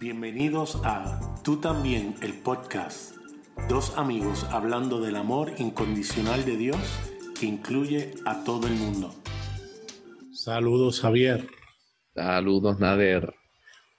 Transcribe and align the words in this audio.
Bienvenidos 0.00 0.80
a 0.82 1.20
Tú 1.44 1.60
también, 1.60 2.14
el 2.22 2.32
podcast. 2.40 3.16
Dos 3.68 3.98
amigos 3.98 4.44
hablando 4.44 4.98
del 4.98 5.14
amor 5.14 5.52
incondicional 5.58 6.46
de 6.46 6.56
Dios 6.56 6.78
que 7.38 7.44
incluye 7.44 8.14
a 8.24 8.42
todo 8.42 8.66
el 8.66 8.72
mundo. 8.76 9.14
Saludos 10.32 11.02
Javier. 11.02 11.46
Saludos 12.14 12.80
Nader. 12.80 13.34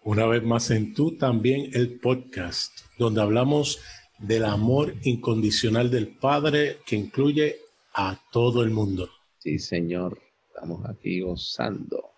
Una 0.03 0.25
vez 0.25 0.41
más 0.41 0.71
en 0.71 0.95
Tú 0.95 1.17
también, 1.19 1.69
el 1.73 1.99
podcast, 1.99 2.71
donde 2.97 3.21
hablamos 3.21 3.79
del 4.17 4.45
amor 4.45 4.95
incondicional 5.03 5.91
del 5.91 6.07
Padre 6.07 6.77
que 6.83 6.95
incluye 6.95 7.57
a 7.93 8.19
todo 8.31 8.63
el 8.63 8.71
mundo. 8.71 9.07
Sí, 9.37 9.59
Señor. 9.59 10.17
Estamos 10.47 10.83
aquí 10.89 11.21
gozando. 11.21 12.09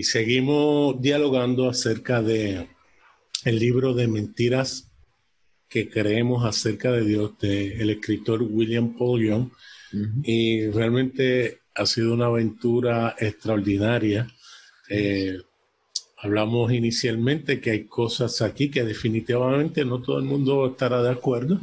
Y 0.00 0.04
seguimos 0.04 0.98
dialogando 1.02 1.68
acerca 1.68 2.22
de 2.22 2.70
el 3.44 3.58
libro 3.58 3.92
de 3.92 4.08
mentiras 4.08 4.90
que 5.68 5.90
creemos 5.90 6.42
acerca 6.46 6.90
de 6.90 7.04
Dios 7.04 7.38
del 7.38 7.90
escritor 7.90 8.42
William 8.42 8.96
Paul 8.96 9.22
Young. 9.22 9.50
Y 10.22 10.68
realmente 10.68 11.60
ha 11.74 11.84
sido 11.84 12.14
una 12.14 12.28
aventura 12.28 13.14
extraordinaria. 13.18 14.26
Eh, 14.88 15.36
hablamos 16.16 16.72
inicialmente 16.72 17.60
que 17.60 17.72
hay 17.72 17.84
cosas 17.84 18.40
aquí 18.40 18.70
que 18.70 18.84
definitivamente 18.84 19.84
no 19.84 20.00
todo 20.00 20.18
el 20.18 20.24
mundo 20.24 20.66
estará 20.66 21.02
de 21.02 21.10
acuerdo, 21.10 21.60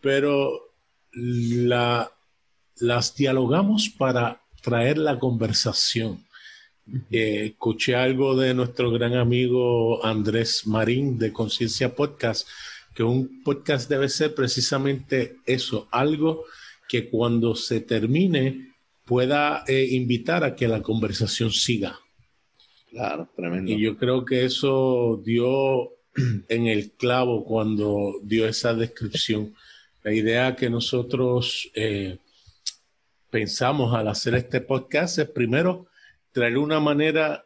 pero 0.00 0.74
la, 1.12 2.10
las 2.80 3.14
dialogamos 3.14 3.88
para 3.88 4.42
traer 4.62 4.98
la 4.98 5.20
conversación 5.20 6.26
eh, 7.10 7.46
escuché 7.52 7.94
algo 7.94 8.36
de 8.36 8.54
nuestro 8.54 8.90
gran 8.90 9.14
amigo 9.14 10.04
Andrés 10.04 10.66
Marín 10.66 11.18
de 11.18 11.32
Conciencia 11.32 11.94
Podcast, 11.94 12.48
que 12.94 13.02
un 13.02 13.42
podcast 13.42 13.88
debe 13.88 14.08
ser 14.08 14.34
precisamente 14.34 15.36
eso, 15.46 15.88
algo 15.90 16.44
que 16.88 17.08
cuando 17.10 17.54
se 17.54 17.80
termine 17.80 18.74
pueda 19.04 19.64
eh, 19.66 19.88
invitar 19.90 20.44
a 20.44 20.54
que 20.54 20.68
la 20.68 20.82
conversación 20.82 21.50
siga. 21.50 21.98
Claro, 22.90 23.28
tremendo. 23.36 23.70
Y 23.70 23.80
yo 23.80 23.96
creo 23.96 24.24
que 24.24 24.44
eso 24.44 25.20
dio 25.24 25.90
en 26.48 26.66
el 26.66 26.92
clavo 26.92 27.44
cuando 27.44 28.14
dio 28.22 28.46
esa 28.46 28.74
descripción. 28.74 29.54
La 30.02 30.14
idea 30.14 30.56
que 30.56 30.70
nosotros 30.70 31.70
eh, 31.74 32.18
pensamos 33.30 33.94
al 33.94 34.08
hacer 34.08 34.34
este 34.34 34.60
podcast 34.60 35.18
es 35.18 35.28
primero 35.28 35.87
traer 36.38 36.56
una 36.56 36.78
manera 36.78 37.44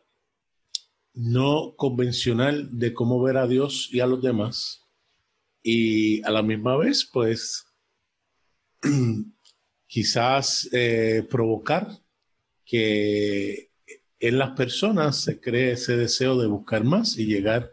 no 1.15 1.75
convencional 1.77 2.79
de 2.79 2.93
cómo 2.93 3.23
ver 3.23 3.39
a 3.39 3.47
Dios 3.47 3.89
y 3.91 4.01
a 4.01 4.07
los 4.07 4.21
demás 4.21 4.83
y 5.62 6.23
a 6.25 6.31
la 6.31 6.43
misma 6.43 6.77
vez 6.77 7.09
pues 7.11 7.65
quizás 9.87 10.69
eh, 10.73 11.27
provocar 11.31 11.89
que 12.67 13.70
en 14.20 14.37
las 14.37 14.51
personas 14.51 15.23
se 15.23 15.41
cree 15.41 15.73
ese 15.73 15.97
deseo 15.97 16.39
de 16.39 16.48
buscar 16.48 16.85
más 16.85 17.17
y 17.17 17.25
llegar 17.25 17.70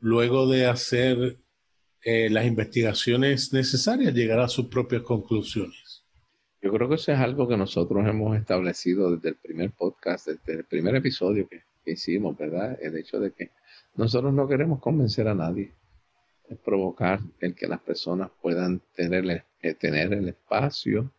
luego 0.00 0.46
de 0.46 0.66
hacer 0.66 1.38
eh, 2.02 2.28
las 2.28 2.44
investigaciones 2.44 3.54
necesarias, 3.54 4.12
llegar 4.12 4.40
a 4.40 4.48
sus 4.48 4.66
propias 4.66 5.00
conclusiones. 5.00 5.89
Yo 6.62 6.70
creo 6.70 6.88
que 6.90 6.96
eso 6.96 7.12
es 7.12 7.18
algo 7.18 7.48
que 7.48 7.56
nosotros 7.56 8.06
hemos 8.06 8.36
establecido 8.36 9.16
desde 9.16 9.30
el 9.30 9.36
primer 9.36 9.70
podcast, 9.70 10.28
desde 10.28 10.60
el 10.60 10.64
primer 10.64 10.94
episodio 10.94 11.48
que, 11.48 11.62
hicimos, 11.86 12.36
¿verdad? 12.36 12.78
El 12.80 12.96
hecho 12.98 13.18
de 13.18 13.32
que 13.32 13.50
nosotros 13.96 14.32
no 14.32 14.46
queremos 14.46 14.78
convencer 14.78 15.26
a 15.26 15.34
nadie, 15.34 15.72
es 16.48 16.58
provocar 16.58 17.20
el 17.40 17.54
que 17.54 17.66
las 17.66 17.80
personas 17.80 18.30
puedan 18.42 18.80
tener, 18.94 19.44
eh, 19.62 19.74
tener 19.74 20.12
el 20.12 20.28
espacio 20.28 21.10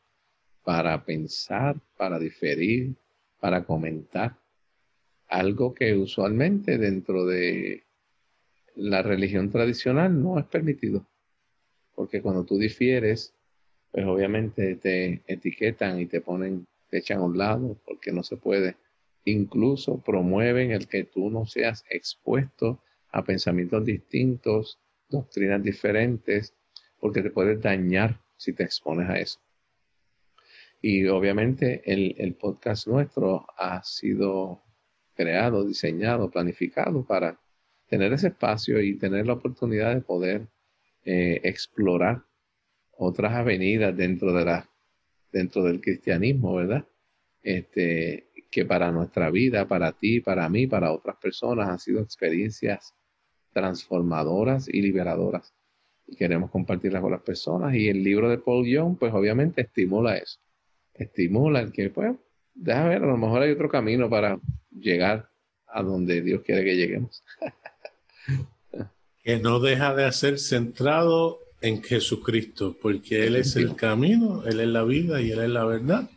para 0.64 1.04
pensar, 1.04 1.76
para 1.98 2.20
diferir, 2.20 2.94
para 3.40 3.66
comentar. 3.66 4.38
Algo 5.28 5.74
que 5.74 5.96
usualmente 5.96 6.78
dentro 6.78 7.26
de 7.26 7.84
la 8.76 9.02
religión 9.02 9.50
tradicional 9.50 10.22
no 10.22 10.38
es 10.38 10.46
permitido. 10.46 11.06
Porque 11.96 12.22
cuando 12.22 12.46
tú 12.46 12.58
difieres, 12.58 13.34
pues 13.92 14.06
obviamente 14.06 14.76
te 14.76 15.22
etiquetan 15.28 16.00
y 16.00 16.06
te 16.06 16.22
ponen, 16.22 16.66
te 16.90 17.00
echan 17.00 17.20
a 17.20 17.24
un 17.24 17.38
lado 17.38 17.78
porque 17.86 18.12
no 18.12 18.24
se 18.24 18.38
puede. 18.38 18.78
Incluso 19.26 20.02
promueven 20.02 20.72
el 20.72 20.88
que 20.88 21.04
tú 21.04 21.30
no 21.30 21.46
seas 21.46 21.84
expuesto 21.90 22.82
a 23.12 23.24
pensamientos 23.24 23.86
distintos, 23.86 24.80
doctrinas 25.10 25.62
diferentes, 25.62 26.54
porque 27.00 27.22
te 27.22 27.30
puedes 27.30 27.62
dañar 27.62 28.20
si 28.38 28.54
te 28.54 28.64
expones 28.64 29.10
a 29.10 29.20
eso. 29.20 29.40
Y 30.82 31.06
obviamente 31.08 31.82
el, 31.86 32.16
el 32.18 32.34
podcast 32.34 32.88
nuestro 32.88 33.46
ha 33.58 33.84
sido 33.84 34.64
creado, 35.14 35.66
diseñado, 35.66 36.32
planificado 36.32 37.06
para 37.06 37.40
tener 37.88 38.14
ese 38.14 38.30
espacio 38.30 38.82
y 38.82 38.98
tener 38.98 39.28
la 39.28 39.34
oportunidad 39.34 39.94
de 39.94 40.02
poder 40.02 40.48
eh, 41.04 41.42
explorar 41.44 42.24
otras 43.02 43.34
avenidas 43.34 43.98
dentro 43.98 44.32
de 44.32 44.46
la 44.46 44.70
dentro 45.32 45.64
del 45.64 45.82
cristianismo, 45.82 46.56
¿verdad? 46.56 46.86
Este, 47.42 48.30
que 48.52 48.66
para 48.66 48.92
nuestra 48.92 49.32
vida, 49.32 49.68
para 49.68 49.94
ti, 49.94 50.20
para 50.20 50.48
mí, 50.50 50.68
para 50.68 50.92
otras 50.92 51.16
personas 51.18 51.70
han 51.70 51.80
sido 51.80 52.02
experiencias 52.02 52.94
transformadoras 53.54 54.68
y 54.68 54.82
liberadoras. 54.82 55.54
Y 56.06 56.16
queremos 56.16 56.52
compartirlas 56.52 57.02
con 57.02 57.12
las 57.12 57.22
personas. 57.22 57.74
Y 57.74 57.88
el 57.88 58.04
libro 58.04 58.30
de 58.30 58.38
Paul 58.38 58.68
Young, 58.68 58.98
pues 59.00 59.14
obviamente 59.14 59.62
estimula 59.62 60.18
eso. 60.18 60.40
Estimula 60.94 61.62
el 61.62 61.72
que, 61.72 61.90
pues, 61.90 62.14
déjame 62.54 62.90
ver, 62.90 63.04
a 63.04 63.08
lo 63.08 63.18
mejor 63.18 63.42
hay 63.42 63.52
otro 63.52 63.70
camino 63.70 64.10
para 64.10 64.40
llegar 64.70 65.30
a 65.68 65.82
donde 65.82 66.22
Dios 66.22 66.44
quiere 66.44 66.66
que 66.66 66.76
lleguemos. 66.76 67.24
que 69.24 69.40
no 69.40 69.60
deja 69.60 69.96
de 69.96 70.12
ser 70.12 70.38
centrado 70.38 71.40
en 71.62 71.84
Jesucristo, 71.84 72.76
porque 72.82 73.26
Él 73.26 73.36
es 73.36 73.56
el 73.56 73.76
camino, 73.78 74.44
Él 74.46 74.60
es 74.60 74.68
la 74.68 74.84
vida 74.84 75.22
y 75.22 75.32
Él 75.32 75.40
es 75.40 75.50
la 75.50 75.66
verdad. 75.66 76.10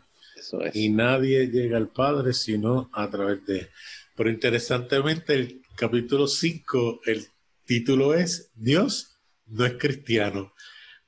Y 0.75 0.91
nadie 0.91 1.47
llega 1.47 1.77
al 1.77 1.89
Padre 1.89 2.33
sino 2.33 2.91
a 2.93 3.09
través 3.11 3.45
de 3.47 3.59
Él. 3.61 3.69
Pero 4.17 4.31
interesantemente, 4.31 5.35
el 5.35 5.63
capítulo 5.77 6.27
5, 6.27 7.01
el 7.07 7.27
título 7.65 8.15
es 8.15 8.51
Dios 8.55 9.15
no 9.47 9.65
es 9.65 9.75
cristiano. 9.75 10.53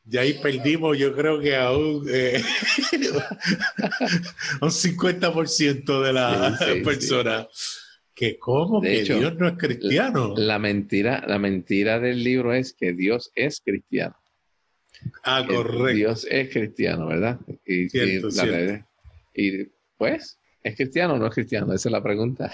Y 0.09 0.19
ahí 0.19 0.35
perdimos, 0.35 0.97
yo 0.97 1.15
creo 1.15 1.41
que 1.41 1.57
a 1.57 1.73
un, 1.73 2.07
eh, 2.09 2.41
un 4.61 4.71
50% 4.71 6.03
de 6.03 6.13
la 6.13 6.59
persona. 6.85 7.49
Que 8.15 8.39
cómo 8.39 8.81
que 8.81 9.03
Dios 9.03 9.37
no 9.37 9.49
es 9.49 9.59
cristiano. 9.59 10.35
La 10.37 10.59
mentira, 10.59 11.25
la 11.27 11.39
mentira 11.39 12.01
del 12.01 12.23
libro 12.23 12.55
es 12.55 12.73
que 12.73 12.93
Dios 12.95 13.31
es 13.35 13.61
cristiano. 13.63 14.17
Ah, 15.23 15.45
correcto. 15.47 15.87
Dios 15.95 16.27
es 16.31 16.51
cristiano, 16.51 17.09
¿verdad? 17.09 17.39
Y, 17.67 17.89
y, 19.35 19.65
pues, 19.97 20.39
¿es 20.63 20.77
cristiano 20.77 21.15
o 21.15 21.19
no 21.19 21.27
es 21.27 21.35
cristiano? 21.35 21.73
Esa 21.73 21.89
es 21.89 21.93
la 21.93 22.03
pregunta. 22.03 22.53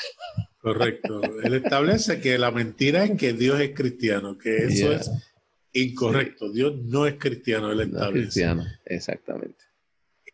Correcto. 0.59 1.21
Él 1.43 1.55
establece 1.55 2.21
que 2.21 2.39
la 2.39 2.51
mentira 2.51 3.05
es 3.05 3.19
que 3.19 3.33
Dios 3.33 3.61
es 3.61 3.75
cristiano, 3.75 4.39
que 4.39 4.59
eso 4.59 4.93
es 4.93 5.11
incorrecto. 5.73 6.53
Dios 6.53 6.77
no 6.85 7.07
es 7.07 7.15
cristiano, 7.15 7.73
él 7.73 7.81
establece. 7.81 8.11
No 8.11 8.19
es 8.19 8.23
cristiano, 8.25 8.67
exactamente. 8.85 9.65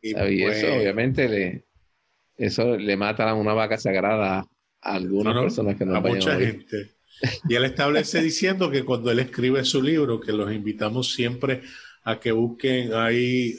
Y, 0.02 0.10
eso 0.10 0.20
pues 0.46 0.64
obviamente 0.64 1.28
le, 1.28 1.64
eso 2.36 2.76
le 2.76 2.96
mata 2.96 3.28
a 3.28 3.34
una 3.34 3.52
vaca 3.52 3.78
sagrada 3.78 4.38
a 4.38 4.48
algunas 4.94 5.34
personas 5.34 5.76
que 5.76 5.84
no 5.84 5.96
A 5.96 6.00
mucha 6.00 6.38
gente. 6.38 6.92
Y 7.48 7.54
él 7.54 7.64
establece 7.64 8.22
diciendo 8.22 8.70
que 8.70 8.84
cuando 8.84 9.10
él 9.10 9.18
escribe 9.18 9.64
su 9.64 9.82
libro, 9.82 10.20
que 10.20 10.32
los 10.32 10.52
invitamos 10.52 11.12
siempre 11.12 11.54
a 11.54 11.60
que 12.16 12.32
busquen 12.32 12.94
ahí 12.94 13.56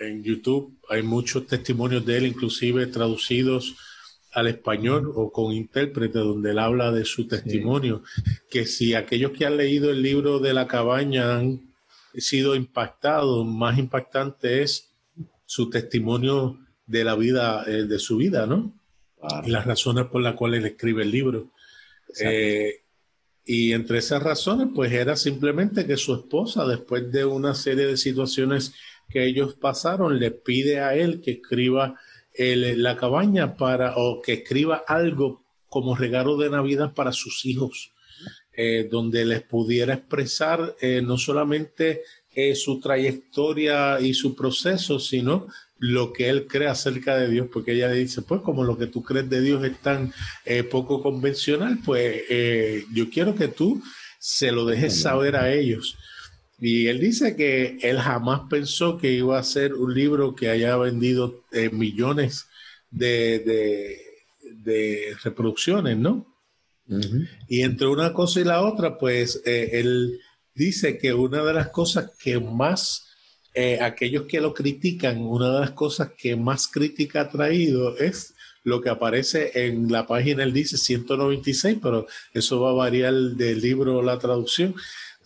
en 0.00 0.22
YouTube. 0.22 0.78
Hay 0.88 1.02
muchos 1.02 1.46
testimonios 1.46 2.06
de 2.06 2.18
él, 2.18 2.26
inclusive 2.26 2.86
traducidos 2.86 3.74
al 4.32 4.46
español 4.46 5.12
o 5.14 5.30
con 5.30 5.52
intérprete, 5.52 6.18
donde 6.20 6.52
él 6.52 6.58
habla 6.58 6.92
de 6.92 7.04
su 7.04 7.26
testimonio. 7.26 8.02
Que 8.48 8.66
si 8.66 8.94
aquellos 8.94 9.32
que 9.32 9.46
han 9.46 9.56
leído 9.56 9.90
el 9.90 10.02
libro 10.02 10.38
de 10.38 10.54
la 10.54 10.66
cabaña 10.66 11.36
han 11.36 11.72
sido 12.14 12.54
impactados, 12.54 13.44
más 13.46 13.78
impactante 13.78 14.62
es 14.62 14.90
su 15.44 15.68
testimonio 15.68 16.58
de 16.86 17.04
la 17.04 17.14
vida, 17.14 17.64
eh, 17.66 17.84
de 17.84 17.98
su 17.98 18.16
vida, 18.16 18.46
¿no? 18.46 18.72
Y 19.44 19.50
las 19.50 19.66
razones 19.66 20.06
por 20.06 20.22
las 20.22 20.34
cuales 20.34 20.60
él 20.60 20.66
escribe 20.66 21.02
el 21.02 21.10
libro. 21.10 21.50
Y 23.44 23.72
entre 23.72 23.98
esas 23.98 24.22
razones, 24.22 24.68
pues 24.74 24.92
era 24.92 25.16
simplemente 25.16 25.86
que 25.86 25.96
su 25.96 26.14
esposa, 26.14 26.66
después 26.66 27.10
de 27.10 27.24
una 27.24 27.54
serie 27.54 27.86
de 27.86 27.96
situaciones 27.96 28.72
que 29.08 29.24
ellos 29.24 29.54
pasaron, 29.54 30.18
le 30.18 30.30
pide 30.30 30.80
a 30.80 30.94
él 30.94 31.20
que 31.20 31.32
escriba 31.32 31.98
la 32.34 32.96
cabaña 32.96 33.56
para, 33.56 33.94
o 33.96 34.22
que 34.22 34.34
escriba 34.34 34.84
algo 34.86 35.44
como 35.68 35.94
regalo 35.94 36.36
de 36.36 36.50
Navidad 36.50 36.94
para 36.94 37.12
sus 37.12 37.44
hijos. 37.44 37.92
eh, 38.54 38.86
donde 38.90 39.24
les 39.24 39.42
pudiera 39.42 39.94
expresar 39.94 40.76
eh, 40.80 41.00
no 41.02 41.16
solamente 41.16 42.02
eh, 42.34 42.54
su 42.54 42.80
trayectoria 42.80 43.98
y 44.00 44.12
su 44.12 44.34
proceso, 44.34 44.98
sino 44.98 45.46
lo 45.82 46.12
que 46.12 46.28
él 46.28 46.46
cree 46.46 46.68
acerca 46.68 47.16
de 47.16 47.28
Dios, 47.28 47.48
porque 47.52 47.72
ella 47.72 47.90
dice, 47.90 48.22
pues 48.22 48.40
como 48.40 48.62
lo 48.62 48.78
que 48.78 48.86
tú 48.86 49.02
crees 49.02 49.28
de 49.28 49.40
Dios 49.40 49.64
es 49.64 49.76
tan 49.78 50.12
poco 50.70 51.02
convencional, 51.02 51.78
pues 51.84 52.22
yo 52.92 53.10
quiero 53.10 53.34
que 53.34 53.48
tú 53.48 53.82
se 54.18 54.52
lo 54.52 54.64
dejes 54.64 55.00
saber 55.00 55.34
a 55.34 55.52
ellos. 55.52 55.98
Y 56.60 56.86
él 56.86 57.00
dice 57.00 57.34
que 57.34 57.78
él 57.82 57.98
jamás 57.98 58.42
pensó 58.48 58.96
que 58.96 59.12
iba 59.12 59.38
a 59.38 59.42
ser 59.42 59.74
un 59.74 59.92
libro 59.92 60.36
que 60.36 60.50
haya 60.50 60.76
vendido 60.76 61.42
millones 61.72 62.46
de, 62.90 63.40
de 64.62 65.16
reproducciones, 65.24 65.96
¿no? 65.98 66.26
Y 67.48 67.62
entre 67.62 67.86
una 67.86 68.12
cosa 68.12 68.40
y 68.40 68.44
la 68.44 68.62
otra, 68.62 68.98
pues 68.98 69.40
eh, 69.44 69.70
él 69.72 70.20
dice 70.54 70.98
que 70.98 71.14
una 71.14 71.42
de 71.42 71.54
las 71.54 71.68
cosas 71.68 72.10
que 72.18 72.38
más, 72.38 73.08
eh, 73.54 73.78
aquellos 73.80 74.24
que 74.24 74.40
lo 74.40 74.54
critican, 74.54 75.20
una 75.20 75.52
de 75.52 75.60
las 75.60 75.70
cosas 75.72 76.10
que 76.16 76.36
más 76.36 76.68
crítica 76.68 77.22
ha 77.22 77.28
traído 77.28 77.96
es 77.98 78.34
lo 78.64 78.80
que 78.80 78.90
aparece 78.90 79.50
en 79.66 79.90
la 79.90 80.06
página, 80.06 80.42
él 80.44 80.52
dice 80.52 80.78
196, 80.78 81.78
pero 81.82 82.06
eso 82.32 82.60
va 82.60 82.70
a 82.70 82.74
variar 82.74 83.12
del 83.12 83.60
libro 83.60 83.98
o 83.98 84.02
la 84.02 84.18
traducción, 84.18 84.74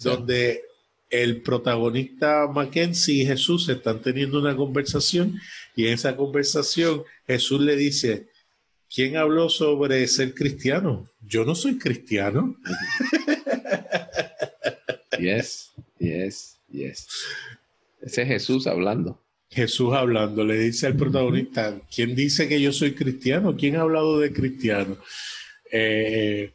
donde 0.01 0.63
el 1.11 1.43
protagonista 1.43 2.49
Mackenzie 2.53 3.23
y 3.23 3.27
Jesús 3.27 3.69
están 3.69 4.01
teniendo 4.01 4.41
una 4.41 4.57
conversación 4.57 5.39
y 5.77 5.87
en 5.87 5.95
esa 5.95 6.17
conversación 6.17 7.05
Jesús 7.27 7.61
le 7.61 7.77
dice, 7.77 8.29
¿Quién 8.93 9.17
habló 9.17 9.49
sobre 9.49 10.07
ser 10.07 10.33
cristiano? 10.33 11.11
Yo 11.21 11.45
no 11.45 11.55
soy 11.55 11.79
cristiano. 11.79 12.57
Yes, 15.19 15.73
yes, 15.99 16.59
yes. 16.71 17.09
Ese 18.07 18.23
es 18.23 18.29
Jesús 18.29 18.69
hablando. 18.69 19.21
Jesús 19.51 19.93
hablando, 19.93 20.45
le 20.45 20.57
dice 20.59 20.87
al 20.87 20.97
protagonista, 20.97 21.77
¿quién 21.93 22.15
dice 22.15 22.47
que 22.47 22.61
yo 22.61 22.73
soy 22.73 22.93
cristiano? 22.95 23.57
¿Quién 23.57 23.75
ha 23.75 23.81
hablado 23.81 24.21
de 24.21 24.33
cristiano? 24.33 24.97
Eh, 25.73 26.53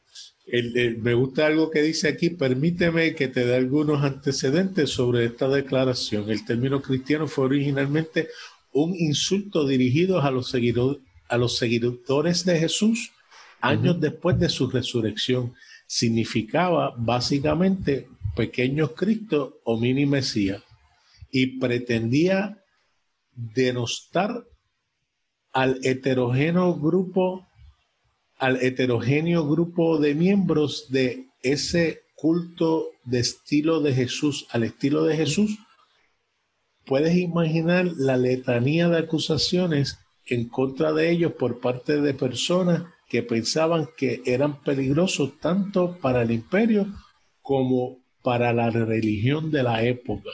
me 1.01 1.13
gusta 1.13 1.48
algo 1.48 1.69
que 1.69 1.81
dice 1.81 2.07
aquí, 2.07 2.30
permíteme 2.30 3.15
que 3.15 3.27
te 3.27 3.45
dé 3.45 3.56
algunos 3.56 4.01
antecedentes 4.01 4.92
sobre 4.92 5.25
esta 5.25 5.50
declaración. 5.50 6.30
El 6.30 6.45
término 6.45 6.81
cristiano 6.81 7.27
fue 7.27 7.45
originalmente 7.45 8.30
un 8.71 8.95
insulto 8.95 9.68
dirigido 9.68 10.21
a 10.21 10.31
los 10.31 10.50
seguidores 10.50 11.04
a 11.27 11.38
los 11.38 11.57
seguidores 11.57 12.45
de 12.45 12.59
Jesús 12.59 13.12
años 13.59 14.00
después 14.00 14.39
de 14.39 14.47
su 14.47 14.69
resurrección. 14.69 15.54
Significaba 15.86 16.94
básicamente 16.97 18.07
pequeño 18.38 18.94
Cristo 18.94 19.59
o 19.65 19.77
mini 19.77 20.06
Mesías 20.06 20.62
y 21.31 21.60
pretendía 21.60 22.63
denostar 23.33 24.45
al 25.54 25.80
heterogéneo 25.83 26.75
grupo 26.75 27.48
al 28.42 28.57
heterogéneo 28.60 29.48
grupo 29.48 30.00
de 30.00 30.16
miembros 30.16 30.88
de 30.89 31.28
ese 31.44 32.01
culto 32.16 32.88
de 33.06 33.19
estilo 33.19 33.81
de 33.81 33.94
Jesús, 33.94 34.48
al 34.50 34.63
estilo 34.63 35.04
de 35.04 35.16
Jesús, 35.16 35.60
puedes 36.83 37.16
imaginar 37.16 37.86
la 37.98 38.18
letanía 38.18 38.89
de 38.89 38.98
acusaciones 38.98 40.00
en 40.25 40.50
contra 40.50 40.92
de 40.92 41.12
ellos 41.12 41.33
por 41.33 41.60
parte 41.60 42.01
de 42.01 42.16
personas 42.16 42.83
que 43.07 43.22
pensaban 43.22 43.89
que 43.95 44.24
eran 44.25 44.60
peligrosos 44.63 45.39
tanto 45.39 46.00
para 46.00 46.24
el 46.24 46.31
imperio 46.31 46.88
como 47.44 48.00
para 48.24 48.54
la 48.54 48.72
religión 48.72 49.51
de 49.51 49.62
la 49.62 49.83
época. 49.83 50.31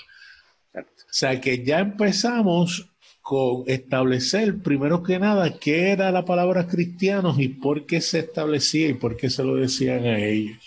Sea 1.10 1.40
que 1.42 1.64
ya 1.64 1.80
empezamos 1.80 2.90
con 3.22 3.64
establecer 3.68 4.60
primero 4.60 5.04
que 5.04 5.20
nada 5.20 5.60
qué 5.60 5.90
era 5.92 6.12
la 6.12 6.24
palabra 6.24 6.68
cristianos 6.68 7.40
y 7.40 7.50
por 7.50 7.86
qué 7.86 8.00
se 8.00 8.20
establecía 8.20 8.88
y 8.88 8.94
por 8.94 9.18
qué 9.18 9.30
se 9.30 9.44
lo 9.44 9.56
decían 9.56 10.06
a 10.06 10.18
ellos. 10.20 10.58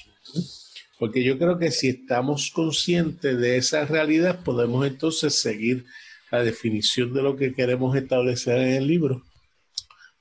Porque 0.98 1.24
yo 1.24 1.38
creo 1.38 1.58
que 1.58 1.70
si 1.70 1.88
estamos 1.88 2.50
conscientes 2.50 3.38
de 3.38 3.56
esa 3.56 3.86
realidad 3.86 4.40
podemos 4.44 4.86
entonces 4.86 5.40
seguir 5.40 5.86
la 6.30 6.42
definición 6.42 7.14
de 7.14 7.22
lo 7.22 7.36
que 7.36 7.54
queremos 7.54 7.96
establecer 7.96 8.58
en 8.58 8.74
el 8.74 8.86
libro 8.86 9.22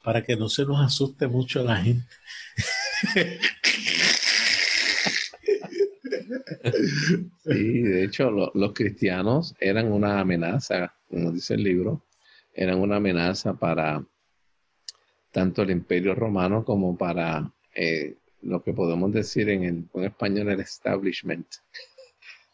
para 0.02 0.24
que 0.24 0.38
no 0.38 0.48
se 0.48 0.64
nos 0.64 0.80
asuste 0.80 1.28
mucho 1.28 1.64
la 1.64 1.84
gente. 1.84 2.08
Sí, 7.44 7.82
de 7.82 8.04
hecho 8.04 8.30
los 8.32 8.74
cristianos 8.74 9.56
eran 9.60 9.92
una 9.92 10.20
amenaza, 10.20 10.94
como 11.10 11.32
dice 11.32 11.56
el 11.56 11.64
libro, 11.64 12.06
eran 12.54 12.80
una 12.80 12.98
amenaza 12.98 13.54
para 13.54 14.06
tanto 15.32 15.62
el 15.62 15.72
imperio 15.72 16.16
romano 16.16 16.64
como 16.64 16.98
para 16.98 17.52
eh, 17.76 18.16
lo 18.42 18.64
que 18.64 18.74
podemos 18.74 19.12
decir 19.12 19.50
en, 19.50 19.64
en 19.94 20.04
español 20.04 20.50
el 20.50 20.60
establishment 20.60 21.48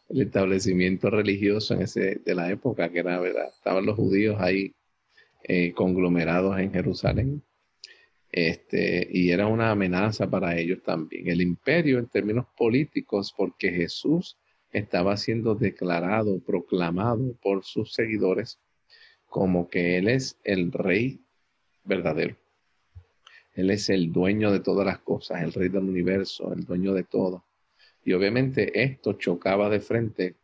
el 0.08 0.22
establecimiento 0.22 1.10
religioso 1.10 1.74
en 1.74 1.82
ese, 1.82 2.20
de 2.24 2.34
la 2.34 2.50
época, 2.50 2.90
que 2.90 3.00
era, 3.00 3.18
¿verdad? 3.18 3.48
Estaban 3.48 3.86
los 3.86 3.96
judíos 3.96 4.36
ahí 4.38 4.74
eh, 5.42 5.72
conglomerados 5.72 6.58
en 6.58 6.72
Jerusalén. 6.72 7.42
Este, 8.36 9.08
y 9.10 9.30
era 9.30 9.46
una 9.46 9.70
amenaza 9.70 10.28
para 10.28 10.58
ellos 10.58 10.82
también. 10.82 11.26
El 11.28 11.40
imperio 11.40 11.98
en 11.98 12.06
términos 12.06 12.44
políticos, 12.54 13.32
porque 13.34 13.70
Jesús 13.70 14.36
estaba 14.70 15.16
siendo 15.16 15.54
declarado, 15.54 16.38
proclamado 16.40 17.32
por 17.40 17.64
sus 17.64 17.94
seguidores 17.94 18.58
como 19.24 19.70
que 19.70 19.96
Él 19.96 20.08
es 20.08 20.38
el 20.44 20.70
rey 20.70 21.24
verdadero. 21.84 22.36
Él 23.54 23.70
es 23.70 23.88
el 23.88 24.12
dueño 24.12 24.52
de 24.52 24.60
todas 24.60 24.84
las 24.84 24.98
cosas, 24.98 25.42
el 25.42 25.54
rey 25.54 25.70
del 25.70 25.84
universo, 25.84 26.52
el 26.52 26.66
dueño 26.66 26.92
de 26.92 27.04
todo. 27.04 27.42
Y 28.04 28.12
obviamente 28.12 28.82
esto 28.82 29.14
chocaba 29.14 29.70
de 29.70 29.80
frente 29.80 30.34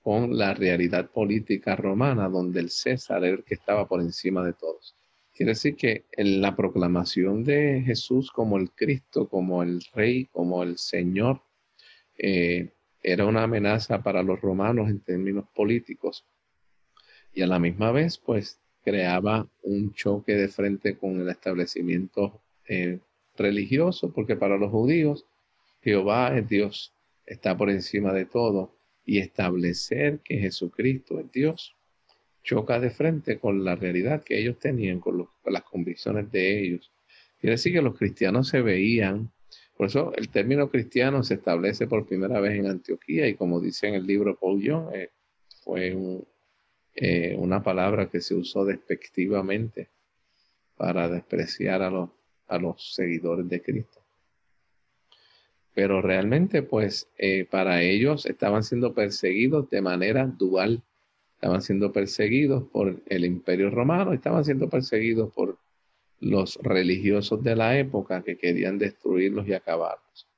con 0.00 0.38
la 0.38 0.54
realidad 0.54 1.10
política 1.10 1.76
romana, 1.76 2.30
donde 2.30 2.60
el 2.60 2.70
César 2.70 3.22
era 3.24 3.36
el 3.36 3.44
que 3.44 3.56
estaba 3.56 3.86
por 3.86 4.00
encima 4.00 4.42
de 4.42 4.54
todos. 4.54 4.96
Quiere 5.34 5.52
decir 5.52 5.76
que 5.76 6.04
en 6.12 6.40
la 6.42 6.54
proclamación 6.54 7.42
de 7.44 7.82
Jesús 7.84 8.30
como 8.30 8.58
el 8.58 8.70
Cristo, 8.70 9.28
como 9.28 9.62
el 9.62 9.82
Rey, 9.94 10.26
como 10.26 10.62
el 10.62 10.76
Señor, 10.78 11.42
eh, 12.18 12.68
era 13.02 13.26
una 13.26 13.44
amenaza 13.44 14.02
para 14.02 14.22
los 14.22 14.40
romanos 14.40 14.90
en 14.90 15.00
términos 15.00 15.46
políticos. 15.54 16.24
Y 17.32 17.42
a 17.42 17.46
la 17.46 17.58
misma 17.58 17.92
vez, 17.92 18.18
pues, 18.18 18.60
creaba 18.84 19.48
un 19.62 19.94
choque 19.94 20.34
de 20.34 20.48
frente 20.48 20.96
con 20.96 21.20
el 21.20 21.28
establecimiento 21.28 22.42
eh, 22.68 23.00
religioso, 23.36 24.12
porque 24.12 24.36
para 24.36 24.58
los 24.58 24.70
judíos 24.70 25.24
Jehová 25.82 26.36
es 26.36 26.48
Dios 26.48 26.92
está 27.26 27.56
por 27.56 27.70
encima 27.70 28.12
de 28.12 28.26
todo 28.26 28.76
y 29.04 29.18
establecer 29.18 30.20
que 30.20 30.38
Jesucristo 30.38 31.18
es 31.18 31.30
Dios 31.32 31.74
choca 32.42 32.80
de 32.80 32.90
frente 32.90 33.38
con 33.38 33.64
la 33.64 33.76
realidad 33.76 34.22
que 34.22 34.38
ellos 34.38 34.58
tenían, 34.58 35.00
con, 35.00 35.28
las 35.44 35.62
convicciones 35.62 36.30
de 36.30 36.60
ellos. 36.60 36.92
Quiere 37.40 37.52
decir 37.52 37.72
que 37.72 37.82
los 37.82 37.96
cristianos 37.96 38.48
se 38.48 38.60
veían, 38.60 39.30
por 39.76 39.86
eso 39.86 40.12
el 40.16 40.28
término 40.28 40.70
cristiano 40.70 41.22
se 41.22 41.34
establece 41.34 41.86
por 41.86 42.06
primera 42.06 42.40
vez 42.40 42.58
en 42.58 42.66
Antioquía 42.66 43.26
y 43.26 43.34
como 43.34 43.60
dice 43.60 43.88
en 43.88 43.94
el 43.94 44.06
libro 44.06 44.38
Paul 44.38 44.62
Young, 44.62 44.94
eh, 44.94 45.10
fue 45.64 45.96
eh, 46.94 47.36
una 47.38 47.62
palabra 47.62 48.08
que 48.08 48.20
se 48.20 48.34
usó 48.34 48.64
despectivamente 48.64 49.90
para 50.76 51.08
despreciar 51.08 51.82
a 51.82 51.90
los, 51.90 52.10
a 52.48 52.58
los 52.58 52.94
seguidores 52.94 53.48
de 53.48 53.62
Cristo 53.62 54.02
pero 55.74 56.02
realmente 56.02 56.62
pues 56.62 57.08
eh, 57.18 57.46
para 57.50 57.82
ellos 57.82 58.26
estaban 58.26 58.62
siendo 58.62 58.94
perseguidos 58.94 59.70
de 59.70 59.80
manera 59.80 60.26
dual. 60.26 60.82
Estaban 61.42 61.60
siendo 61.60 61.90
perseguidos 61.90 62.62
por 62.70 63.02
el 63.06 63.24
imperio 63.24 63.68
romano, 63.68 64.12
estaban 64.12 64.44
siendo 64.44 64.68
perseguidos 64.68 65.32
por 65.32 65.58
los 66.20 66.56
religiosos 66.62 67.42
de 67.42 67.56
la 67.56 67.76
época 67.76 68.22
que 68.22 68.38
querían 68.38 68.78
destruirlos 68.78 69.48
y 69.48 69.52
acabarlos. 69.52 70.28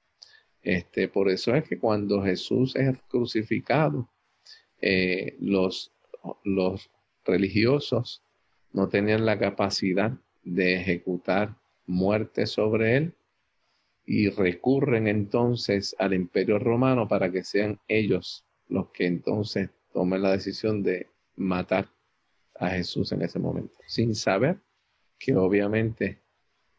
Este, 0.63 1.09
por 1.09 1.29
eso 1.29 1.55
es 1.55 1.69
que 1.69 1.79
cuando 1.79 2.23
Jesús 2.23 2.75
es 2.75 2.97
crucificado, 3.11 4.09
eh, 4.81 5.37
los, 5.41 5.93
los 6.43 6.89
religiosos 7.27 8.23
no 8.73 8.89
tenían 8.89 9.27
la 9.27 9.39
capacidad 9.39 10.13
de 10.43 10.77
ejecutar 10.77 11.55
muerte 11.87 12.47
sobre 12.47 12.97
él, 12.97 13.15
y 14.07 14.31
recurren 14.31 15.07
entonces 15.07 15.95
al 15.99 16.15
imperio 16.15 16.59
romano 16.59 17.09
para 17.09 17.31
que 17.31 17.45
sean 17.45 17.79
ellos 17.89 18.47
los 18.69 18.89
que 18.91 19.05
entonces 19.05 19.69
tomen 19.95 20.21
la 20.21 20.33
decisión 20.33 20.83
de 20.83 21.07
matar 21.37 21.89
a 22.57 22.69
Jesús 22.71 23.13
en 23.13 23.23
ese 23.23 23.39
momento, 23.39 23.79
sin 23.87 24.15
saber 24.15 24.59
que 25.19 25.37
obviamente 25.37 26.21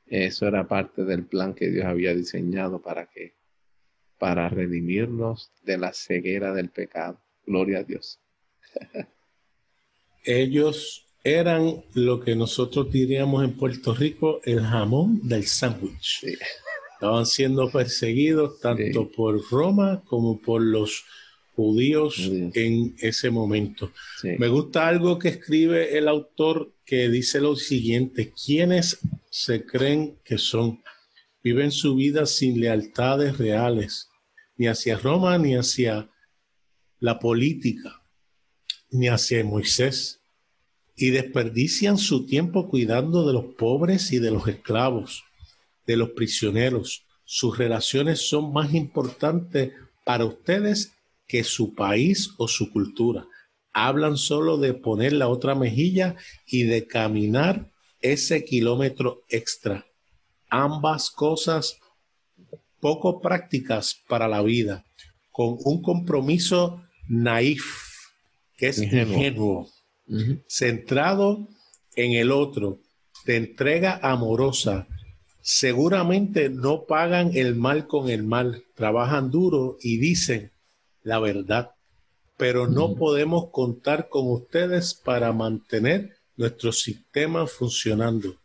eso 0.06 0.46
era 0.48 0.68
parte 0.68 1.06
del 1.06 1.26
plan 1.26 1.56
que 1.56 1.70
Dios 1.70 1.86
había 1.86 2.14
diseñado 2.14 2.82
para 2.82 3.08
que 3.08 3.34
para 4.20 4.50
redimirnos 4.50 5.52
de 5.64 5.78
la 5.78 5.94
ceguera 5.94 6.54
del 6.54 6.70
pecado. 6.70 7.20
Gloria 7.46 7.80
a 7.80 7.84
Dios. 7.84 8.20
Ellos 10.24 11.08
eran 11.24 11.84
lo 11.94 12.20
que 12.20 12.36
nosotros 12.36 12.92
diríamos 12.92 13.44
en 13.44 13.58
Puerto 13.58 13.94
Rico 13.94 14.42
el 14.44 14.62
jamón 14.62 15.28
del 15.28 15.46
sándwich. 15.46 16.26
Estaban 16.94 17.26
siendo 17.26 17.72
perseguidos 17.72 18.60
tanto 18.60 19.10
por 19.12 19.42
Roma 19.50 20.04
como 20.06 20.40
por 20.40 20.62
los 20.62 21.04
judíos 21.56 22.30
en 22.54 22.96
ese 23.00 23.30
momento. 23.30 23.92
Me 24.24 24.48
gusta 24.48 24.88
algo 24.88 25.18
que 25.18 25.30
escribe 25.30 25.98
el 25.98 26.08
autor 26.08 26.74
que 26.86 27.10
dice 27.10 27.40
lo 27.40 27.56
siguiente, 27.56 28.34
¿quiénes 28.34 29.00
se 29.30 29.66
creen 29.66 30.20
que 30.24 30.38
son? 30.38 30.84
Viven 31.44 31.72
su 31.72 31.96
vida 31.96 32.26
sin 32.26 32.60
lealtades 32.60 33.38
reales, 33.38 34.10
ni 34.58 34.68
hacia 34.68 34.98
Roma, 34.98 35.38
ni 35.38 35.56
hacia 35.56 36.10
la 37.00 37.20
política, 37.20 38.02
ni 38.90 39.08
hacia 39.08 39.44
Moisés, 39.44 40.22
y 40.96 41.10
desperdician 41.10 41.98
su 41.98 42.26
tiempo 42.26 42.70
cuidando 42.70 43.26
de 43.28 43.34
los 43.34 43.54
pobres 43.56 44.12
y 44.12 44.20
de 44.20 44.32
los 44.32 44.48
esclavos, 44.48 45.24
de 45.86 45.98
los 45.98 46.12
prisioneros. 46.12 47.06
Sus 47.26 47.58
relaciones 47.58 48.28
son 48.28 48.54
más 48.54 48.74
importantes 48.74 49.74
para 50.06 50.26
ustedes 50.26 50.94
que 51.28 51.44
su 51.44 51.74
país 51.74 52.32
o 52.38 52.48
su 52.48 52.72
cultura. 52.72 53.28
Hablan 53.74 54.18
solo 54.18 54.58
de 54.58 54.74
poner 54.74 55.14
la 55.14 55.28
otra 55.28 55.56
mejilla 55.56 56.16
y 56.46 56.64
de 56.64 56.88
caminar 56.88 57.70
ese 58.02 58.46
kilómetro 58.46 59.24
extra. 59.30 59.86
Ambas 60.50 61.10
cosas 61.10 61.80
poco 62.80 63.20
prácticas 63.20 64.00
para 64.08 64.28
la 64.28 64.42
vida, 64.44 64.86
con 65.32 65.58
un 65.66 65.82
compromiso 65.82 66.84
naif, 67.08 67.66
que 68.58 68.68
es 68.68 68.82
ingenuo, 68.82 69.70
centrado 70.48 71.48
en 71.96 72.14
el 72.14 72.32
otro, 72.32 72.80
de 73.26 73.38
entrega 73.38 74.00
amorosa. 74.04 74.88
Seguramente 75.42 76.50
no 76.50 76.86
pagan 76.86 77.32
el 77.34 77.56
mal 77.56 77.88
con 77.88 78.10
el 78.10 78.24
mal, 78.24 78.64
trabajan 78.76 79.32
duro 79.32 79.78
y 79.82 79.98
dicen, 79.98 80.52
la 81.06 81.20
verdad, 81.20 81.72
pero 82.36 82.68
no 82.68 82.96
podemos 82.96 83.50
contar 83.52 84.10
con 84.10 84.30
ustedes 84.30 84.94
para 84.96 85.32
mantener 85.32 86.18
nuestro 86.36 86.74
sistema 86.74 87.48
funcionando. 87.48 88.36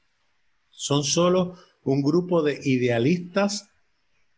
Son 0.71 1.03
solo 1.03 1.57
un 1.83 2.03
grupo 2.03 2.43
de 2.43 2.61
idealistas 2.63 3.69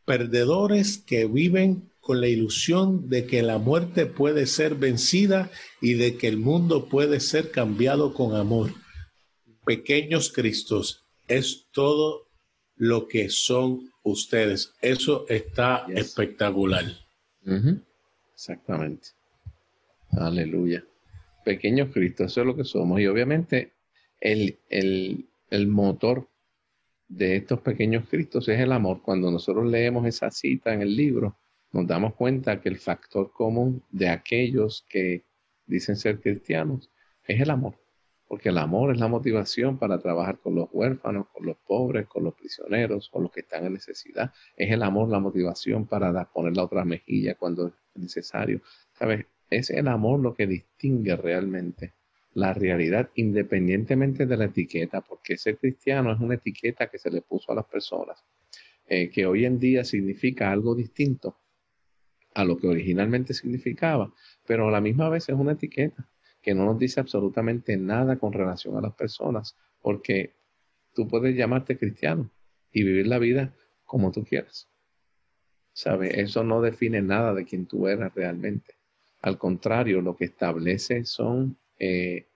perdedores 0.07 0.99
que 0.99 1.27
viven 1.27 1.91
con 2.01 2.21
la 2.21 2.29
ilusión 2.29 3.09
de 3.09 3.27
que 3.27 3.43
la 3.43 3.59
muerte 3.59 4.07
puede 4.07 4.47
ser 4.47 4.77
vencida 4.77 5.51
y 5.81 5.95
de 5.95 6.17
que 6.17 6.29
el 6.29 6.39
mundo 6.39 6.89
puede 6.89 7.21
ser 7.21 7.51
cambiado 7.51 8.15
con 8.15 8.37
amor. 8.37 8.73
Pequeños 9.65 10.33
Cristos, 10.33 11.05
es 11.27 11.67
todo 11.73 12.29
lo 12.77 13.09
que 13.09 13.31
son 13.31 13.91
ustedes. 14.05 14.75
Eso 14.81 15.27
está 15.29 15.87
espectacular. 15.89 16.85
Exactamente. 18.43 19.11
Aleluya. 20.11 20.85
Pequeños 21.45 21.91
Cristos, 21.93 22.33
eso 22.33 22.41
es 22.41 22.47
lo 22.49 22.57
que 22.57 22.65
somos. 22.65 23.01
Y 23.01 23.07
obviamente 23.07 23.75
el, 24.21 24.59
el, 24.69 25.69
motor 25.69 26.29
de 27.07 27.37
estos 27.37 27.61
pequeños 27.61 28.09
Cristos 28.09 28.49
es 28.49 28.59
el 28.59 28.73
amor. 28.73 29.01
Cuando 29.01 29.31
nosotros 29.31 29.71
leemos 29.71 30.05
esa 30.07 30.33
cita 30.33 30.75
en 30.75 30.83
el 30.83 30.97
libro, 30.97 31.39
nos 31.71 31.87
damos 31.87 32.15
cuenta 32.15 32.61
que 32.61 32.69
el 32.69 32.79
factor 32.79 33.31
común 33.31 33.85
de 33.91 34.09
aquellos 34.09 34.85
que 34.89 35.25
dicen 35.65 35.95
ser 35.95 36.21
cristianos 36.21 36.91
es 37.25 37.41
el 37.41 37.51
amor. 37.51 37.77
Porque 38.33 38.49
el 38.49 38.57
amor 38.57 38.95
es 38.95 38.99
la 38.99 39.09
motivación 39.09 39.77
para 39.77 39.99
trabajar 39.99 40.39
con 40.39 40.55
los 40.55 40.71
huérfanos, 40.73 41.27
con 41.35 41.45
los 41.45 41.59
pobres, 41.59 42.07
con 42.07 42.25
los 42.25 42.33
prisioneros, 42.33 43.11
con 43.11 43.25
los 43.25 43.31
que 43.31 43.41
están 43.41 43.67
en 43.67 43.75
necesidad. 43.75 44.33
Es 44.57 44.71
el 44.71 44.83
amor 44.83 45.11
la 45.11 45.21
motivación 45.21 45.87
para 45.87 46.25
poner 46.33 46.57
la 46.57 46.65
otra 46.65 46.83
mejilla 46.83 47.35
cuando 47.35 47.67
es 47.67 47.75
necesario. 47.95 48.63
¿Sabes? 48.95 49.27
Es 49.51 49.69
el 49.69 49.87
amor 49.87 50.21
lo 50.21 50.33
que 50.33 50.47
distingue 50.47 51.15
realmente 51.15 51.93
la 52.33 52.55
realidad 52.55 53.11
independientemente 53.17 54.25
de 54.25 54.37
la 54.39 54.47
etiqueta, 54.47 55.03
porque 55.03 55.37
ser 55.37 55.59
cristiano 55.59 56.11
es 56.11 56.19
una 56.19 56.37
etiqueta 56.37 56.87
que 56.87 56.97
se 56.97 57.11
le 57.11 57.21
puso 57.21 57.53
a 57.53 57.57
las 57.57 57.67
personas, 57.67 58.25
eh, 58.87 59.11
que 59.11 59.27
hoy 59.27 59.45
en 59.45 59.59
día 59.59 59.85
significa 59.85 60.51
algo 60.51 60.75
distinto 60.75 61.37
a 62.33 62.45
lo 62.45 62.57
que 62.57 62.67
originalmente 62.67 63.35
significaba, 63.35 64.11
pero 64.47 64.69
a 64.69 64.71
la 64.71 64.81
misma 64.81 65.11
vez 65.11 65.29
es 65.29 65.35
una 65.35 65.53
etiqueta 65.53 66.09
que 66.43 66.55
no 66.55 66.65
nos 66.65 66.79
dice 66.79 67.01
absolutamente 67.01 67.77
nada 67.77 68.17
con 68.19 68.33
relación 68.33 68.77
a 68.77 68.81
las 68.81 68.95
personas, 68.95 69.57
porque 69.81 70.35
tú 70.93 71.09
puedes 71.09 71.37
llamarte 71.37 71.79
cristiano 71.79 72.31
y 72.73 72.83
vivir 72.83 73.07
la 73.07 73.19
vida 73.19 73.55
como 73.85 74.11
tú 74.11 74.25
quieras. 74.25 74.69
¿Sabe? 75.73 76.21
Eso 76.21 76.45
no 76.45 76.61
define 76.61 77.01
nada 77.01 77.33
de 77.33 77.45
quién 77.45 77.67
tú 77.67 77.89
eres 77.89 78.13
realmente. 78.15 78.75
Al 79.23 79.39
contrario, 79.39 80.01
lo 80.01 80.17
que 80.17 80.25
establece 80.25 81.05
son, 81.05 81.57
eh, 81.79 82.27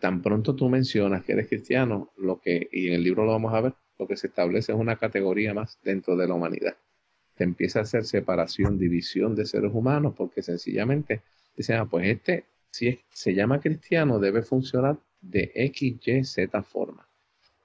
tan 0.00 0.22
pronto 0.22 0.54
tú 0.54 0.68
mencionas 0.68 1.24
que 1.24 1.32
eres 1.32 1.48
cristiano, 1.48 2.12
lo 2.16 2.40
que, 2.40 2.68
y 2.70 2.88
en 2.88 2.94
el 2.94 3.02
libro 3.02 3.24
lo 3.24 3.32
vamos 3.32 3.52
a 3.52 3.60
ver, 3.60 3.74
lo 3.98 4.06
que 4.06 4.16
se 4.16 4.28
establece 4.28 4.72
es 4.72 4.78
una 4.78 4.96
categoría 4.96 5.52
más 5.52 5.78
dentro 5.82 6.16
de 6.16 6.28
la 6.28 6.34
humanidad. 6.34 6.76
Te 7.34 7.44
empieza 7.44 7.80
a 7.80 7.82
hacer 7.82 8.04
separación, 8.04 8.78
división 8.78 9.34
de 9.34 9.46
seres 9.46 9.72
humanos, 9.74 10.14
porque 10.16 10.42
sencillamente 10.42 11.22
dicen, 11.56 11.76
ah, 11.76 11.86
pues 11.86 12.06
este 12.06 12.44
si 12.72 12.98
se 13.10 13.34
llama 13.34 13.60
cristiano, 13.60 14.18
debe 14.18 14.42
funcionar 14.42 14.98
de 15.20 15.52
X, 15.54 16.00
Y, 16.04 16.24
Z 16.24 16.62
forma. 16.62 17.06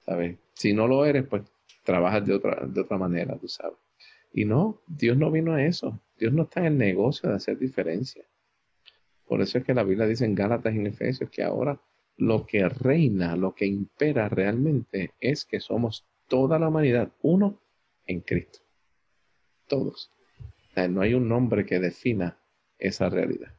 ¿Sabes? 0.04 0.38
Si 0.54 0.72
no 0.72 0.86
lo 0.86 1.04
eres, 1.04 1.26
pues 1.26 1.42
trabajas 1.82 2.24
de 2.26 2.34
otra, 2.34 2.66
de 2.66 2.80
otra 2.80 2.98
manera, 2.98 3.36
tú 3.36 3.48
sabes. 3.48 3.78
Y 4.32 4.44
no, 4.44 4.82
Dios 4.86 5.16
no 5.16 5.30
vino 5.30 5.54
a 5.54 5.64
eso. 5.64 5.98
Dios 6.18 6.32
no 6.32 6.42
está 6.42 6.60
en 6.60 6.66
el 6.66 6.78
negocio 6.78 7.28
de 7.28 7.36
hacer 7.36 7.58
diferencia. 7.58 8.24
Por 9.26 9.40
eso 9.40 9.58
es 9.58 9.64
que 9.64 9.74
la 9.74 9.82
Biblia 9.82 10.06
dice 10.06 10.24
en 10.24 10.34
Gálatas 10.34 10.74
y 10.74 10.78
en 10.78 10.86
Efesios 10.86 11.30
que 11.30 11.42
ahora 11.42 11.80
lo 12.16 12.46
que 12.46 12.68
reina, 12.68 13.36
lo 13.36 13.54
que 13.54 13.66
impera 13.66 14.28
realmente 14.28 15.12
es 15.20 15.44
que 15.44 15.60
somos 15.60 16.06
toda 16.26 16.58
la 16.58 16.68
humanidad, 16.68 17.12
uno 17.22 17.60
en 18.06 18.20
Cristo. 18.20 18.60
Todos. 19.66 20.10
no 20.90 21.00
hay 21.00 21.14
un 21.14 21.28
nombre 21.28 21.64
que 21.64 21.80
defina 21.80 22.38
esa 22.78 23.08
realidad. 23.08 23.57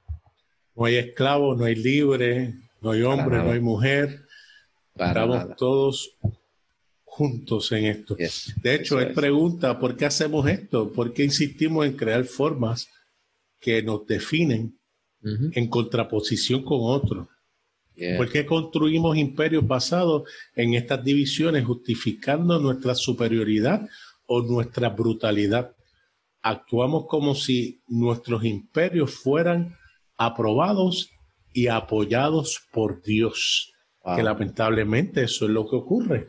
No 0.79 0.86
hay 0.86 0.95
esclavo, 0.95 1.55
no 1.55 1.65
hay 1.65 1.75
libre, 1.75 2.53
no 2.79 2.91
hay 2.91 3.01
hombre, 3.01 3.38
no 3.39 3.51
hay 3.51 3.59
mujer. 3.59 4.21
Estamos 4.95 5.57
todos 5.57 6.17
juntos 7.03 7.69
en 7.74 7.86
esto. 7.86 8.15
de 8.15 8.75
hecho, 8.75 8.98
él 9.01 9.13
pregunta, 9.13 9.77
¿por 9.77 9.98
qué 9.98 10.05
hacemos 10.05 10.48
esto? 10.48 10.93
¿Por 10.93 11.12
qué 11.12 11.25
insistimos 11.25 11.86
en 11.86 11.98
crear 11.98 12.24
formas 12.24 12.88
que 13.59 13.83
nos 13.83 14.07
definen 14.07 14.79
en 15.21 15.67
contraposición 15.67 16.63
con 16.63 16.79
otros? 16.83 17.27
¿Por 18.15 18.31
qué 18.31 18.45
construimos 18.45 19.17
imperios 19.17 19.67
basados 19.67 20.29
en 20.55 20.75
estas 20.75 21.03
divisiones, 21.03 21.65
justificando 21.65 22.57
nuestra 22.57 22.95
superioridad 22.95 23.86
o 24.27 24.41
nuestra 24.43 24.88
brutalidad? 24.88 25.75
Actuamos 26.41 27.05
como 27.07 27.36
si 27.36 27.81
nuestros 27.89 28.45
imperios 28.45 29.12
fueran 29.12 29.75
aprobados 30.20 31.10
y 31.54 31.68
apoyados 31.68 32.62
por 32.72 33.02
Dios. 33.02 33.74
Que 34.16 34.24
lamentablemente 34.24 35.24
eso 35.24 35.46
es 35.46 35.52
lo 35.52 35.68
que 35.68 35.76
ocurre. 35.76 36.28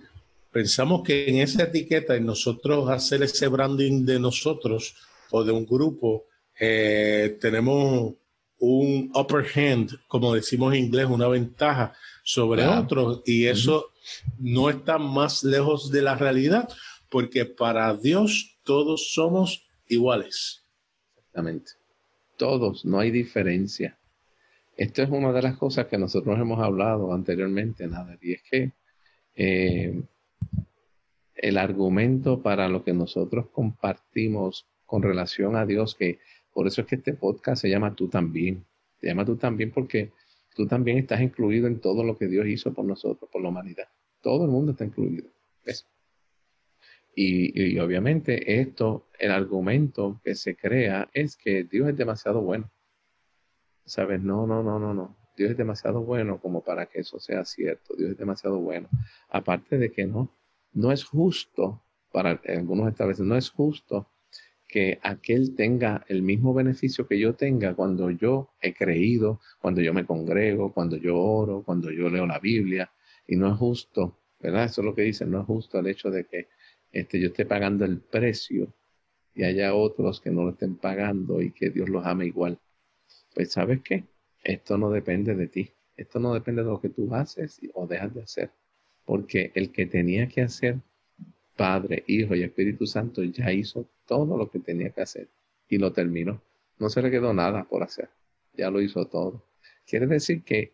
Pensamos 0.53 1.03
que 1.03 1.29
en 1.29 1.37
esa 1.37 1.65
etiqueta, 1.65 2.15
en 2.15 2.27
nosotros 2.27 2.89
hacer 2.89 3.23
ese 3.23 3.49
branding 3.49 4.05
de 4.05 4.19
nosotros 4.19 4.95
o 5.31 5.45
de 5.45 5.53
un 5.53 5.67
grupo, 5.67 6.27
eh, 6.59 7.39
tenemos 7.41 8.15
un 8.59 9.11
upper 9.15 9.47
hand, 9.55 9.99
como 10.09 10.35
decimos 10.35 10.75
en 10.75 10.85
inglés, 10.85 11.07
una 11.07 11.29
ventaja 11.29 11.95
sobre 12.23 12.67
otros 12.67 13.23
y 13.25 13.47
eso 13.47 13.93
no 14.39 14.69
está 14.69 14.99
más 14.99 15.43
lejos 15.43 15.91
de 15.91 16.03
la 16.03 16.17
realidad 16.17 16.69
porque 17.09 17.47
para 17.47 17.95
Dios 17.95 18.59
todos 18.63 19.13
somos 19.15 19.67
iguales. 19.87 20.65
Exactamente 21.17 21.80
todos, 22.41 22.87
no 22.87 22.99
hay 22.99 23.11
diferencia. 23.11 23.99
Esto 24.75 25.03
es 25.03 25.11
una 25.11 25.31
de 25.31 25.43
las 25.43 25.59
cosas 25.59 25.89
que 25.89 25.99
nosotros 25.99 26.41
hemos 26.41 26.59
hablado 26.59 27.13
anteriormente, 27.13 27.87
nada, 27.87 28.17
y 28.23 28.33
es 28.33 28.43
que 28.51 28.73
eh, 29.35 30.03
el 31.35 31.59
argumento 31.59 32.41
para 32.41 32.67
lo 32.69 32.83
que 32.83 32.95
nosotros 32.95 33.49
compartimos 33.53 34.67
con 34.87 35.03
relación 35.03 35.55
a 35.55 35.67
Dios, 35.67 35.95
que 35.95 36.19
por 36.55 36.67
eso 36.67 36.81
es 36.81 36.87
que 36.87 36.97
este 36.97 37.13
podcast 37.13 37.61
se 37.61 37.69
llama 37.69 37.95
Tú 37.95 38.09
también, 38.09 38.65
se 38.99 39.09
llama 39.09 39.27
Tú 39.27 39.37
también 39.37 39.71
porque 39.71 40.13
tú 40.57 40.67
también 40.67 40.97
estás 40.97 41.21
incluido 41.21 41.67
en 41.67 41.79
todo 41.79 42.03
lo 42.05 42.17
que 42.17 42.27
Dios 42.27 42.47
hizo 42.47 42.73
por 42.73 42.87
nosotros, 42.87 43.29
por 43.31 43.43
la 43.43 43.51
humanidad. 43.51 43.89
Todo 44.23 44.47
el 44.47 44.51
mundo 44.51 44.73
está 44.73 44.87
incluido. 44.87 45.29
Y, 47.23 47.79
obviamente 47.79 48.63
esto, 48.63 49.11
el 49.19 49.31
argumento 49.31 50.23
que 50.25 50.35
se 50.35 50.57
crea 50.57 51.11
es 51.13 51.37
que 51.37 51.65
Dios 51.65 51.91
es 51.91 51.97
demasiado 51.99 52.41
bueno. 52.41 52.71
¿Sabes? 53.85 54.23
No, 54.23 54.47
no, 54.47 54.63
no, 54.63 54.79
no, 54.79 54.95
no. 54.95 55.19
Dios 55.37 55.51
es 55.51 55.57
demasiado 55.59 56.01
bueno 56.01 56.41
como 56.41 56.65
para 56.65 56.87
que 56.87 57.01
eso 57.01 57.21
sea 57.21 57.45
cierto. 57.45 57.95
Dios 57.95 58.13
es 58.13 58.17
demasiado 58.17 58.59
bueno. 58.61 58.89
Aparte 59.29 59.77
de 59.77 59.93
que 59.93 60.07
no, 60.07 60.35
no 60.73 60.93
es 60.93 61.05
justo 61.05 61.83
para 62.11 62.41
algunos 62.49 62.89
establecimientos, 62.89 63.29
no 63.29 63.37
es 63.37 63.51
justo 63.51 64.09
que 64.67 64.99
aquel 65.03 65.55
tenga 65.55 66.07
el 66.09 66.23
mismo 66.23 66.55
beneficio 66.55 67.07
que 67.07 67.19
yo 67.19 67.35
tenga 67.35 67.75
cuando 67.75 68.11
yo 68.11 68.55
he 68.63 68.73
creído, 68.73 69.41
cuando 69.61 69.83
yo 69.83 69.93
me 69.93 70.07
congrego, 70.07 70.73
cuando 70.73 70.97
yo 70.97 71.19
oro, 71.19 71.65
cuando 71.65 71.91
yo 71.91 72.09
leo 72.09 72.27
la 72.27 72.39
Biblia. 72.39 72.91
Y 73.27 73.37
no 73.37 73.53
es 73.53 73.59
justo, 73.59 74.21
¿verdad? 74.41 74.65
Eso 74.65 74.81
es 74.81 74.87
lo 74.87 74.95
que 74.95 75.03
dicen, 75.03 75.31
no 75.31 75.41
es 75.41 75.47
justo 75.47 75.79
el 75.79 75.87
hecho 75.87 76.11
de 76.11 76.25
que 76.25 76.49
este, 76.93 77.21
yo 77.21 77.29
esté 77.29 77.47
pagando 77.47 77.85
el 77.85 77.99
precio 77.99 78.73
y 79.35 79.45
haya 79.45 79.75
otros 79.75 80.21
que 80.21 80.31
no 80.31 80.45
lo 80.45 80.51
estén 80.51 80.77
pagando 80.77 81.41
y 81.41 81.53
que 81.53 81.71
Dios 81.71 81.89
los 81.89 82.05
ame 82.05 82.27
igual. 82.27 82.59
Pues 83.35 83.53
sabes 83.53 83.81
qué, 83.83 84.05
esto 84.43 84.77
no 84.77 84.91
depende 84.91 85.35
de 85.35 85.47
ti, 85.47 85.71
esto 85.97 86.19
no 86.19 86.35
depende 86.35 86.63
de 86.63 86.69
lo 86.71 86.81
que 86.81 86.89
tú 86.89 87.15
haces 87.15 87.61
o 87.75 87.87
dejas 87.87 88.15
de 88.15 88.23
hacer, 88.23 88.51
porque 89.05 89.53
el 89.55 89.71
que 89.71 89.87
tenía 89.87 90.29
que 90.29 90.43
hacer, 90.43 90.79
Padre, 91.57 92.05
Hijo 92.07 92.35
y 92.35 92.43
Espíritu 92.43 92.87
Santo, 92.87 93.23
ya 93.23 93.53
hizo 93.53 93.89
todo 94.07 94.37
lo 94.37 94.51
que 94.51 94.59
tenía 94.59 94.91
que 94.91 95.03
hacer 95.03 95.29
y 95.69 95.79
lo 95.79 95.93
terminó. 95.93 96.43
No 96.79 96.89
se 96.89 97.03
le 97.03 97.11
quedó 97.11 97.33
nada 97.35 97.65
por 97.65 97.83
hacer, 97.83 98.09
ya 98.55 98.71
lo 98.71 98.81
hizo 98.81 99.07
todo. 99.07 99.45
Quiere 99.87 100.07
decir 100.07 100.43
que 100.43 100.73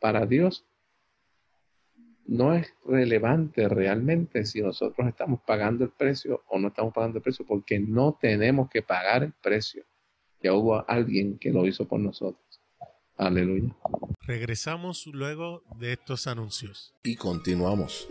para 0.00 0.26
Dios 0.26 0.66
no 2.26 2.54
es 2.54 2.72
relevante 2.84 3.68
realmente 3.68 4.44
si 4.44 4.60
nosotros 4.60 5.08
estamos 5.08 5.40
pagando 5.46 5.84
el 5.84 5.90
precio 5.90 6.42
o 6.48 6.58
no 6.58 6.68
estamos 6.68 6.94
pagando 6.94 7.18
el 7.18 7.22
precio, 7.22 7.44
porque 7.46 7.78
no 7.78 8.18
tenemos 8.20 8.70
que 8.70 8.82
pagar 8.82 9.22
el 9.24 9.32
precio. 9.32 9.84
Ya 10.42 10.54
hubo 10.54 10.88
alguien 10.88 11.38
que 11.38 11.50
lo 11.50 11.66
hizo 11.66 11.86
por 11.86 12.00
nosotros. 12.00 12.42
Aleluya. 13.16 13.74
Regresamos 14.22 15.06
luego 15.06 15.62
de 15.78 15.92
estos 15.92 16.26
anuncios. 16.26 16.94
Y 17.04 17.16
continuamos. 17.16 18.08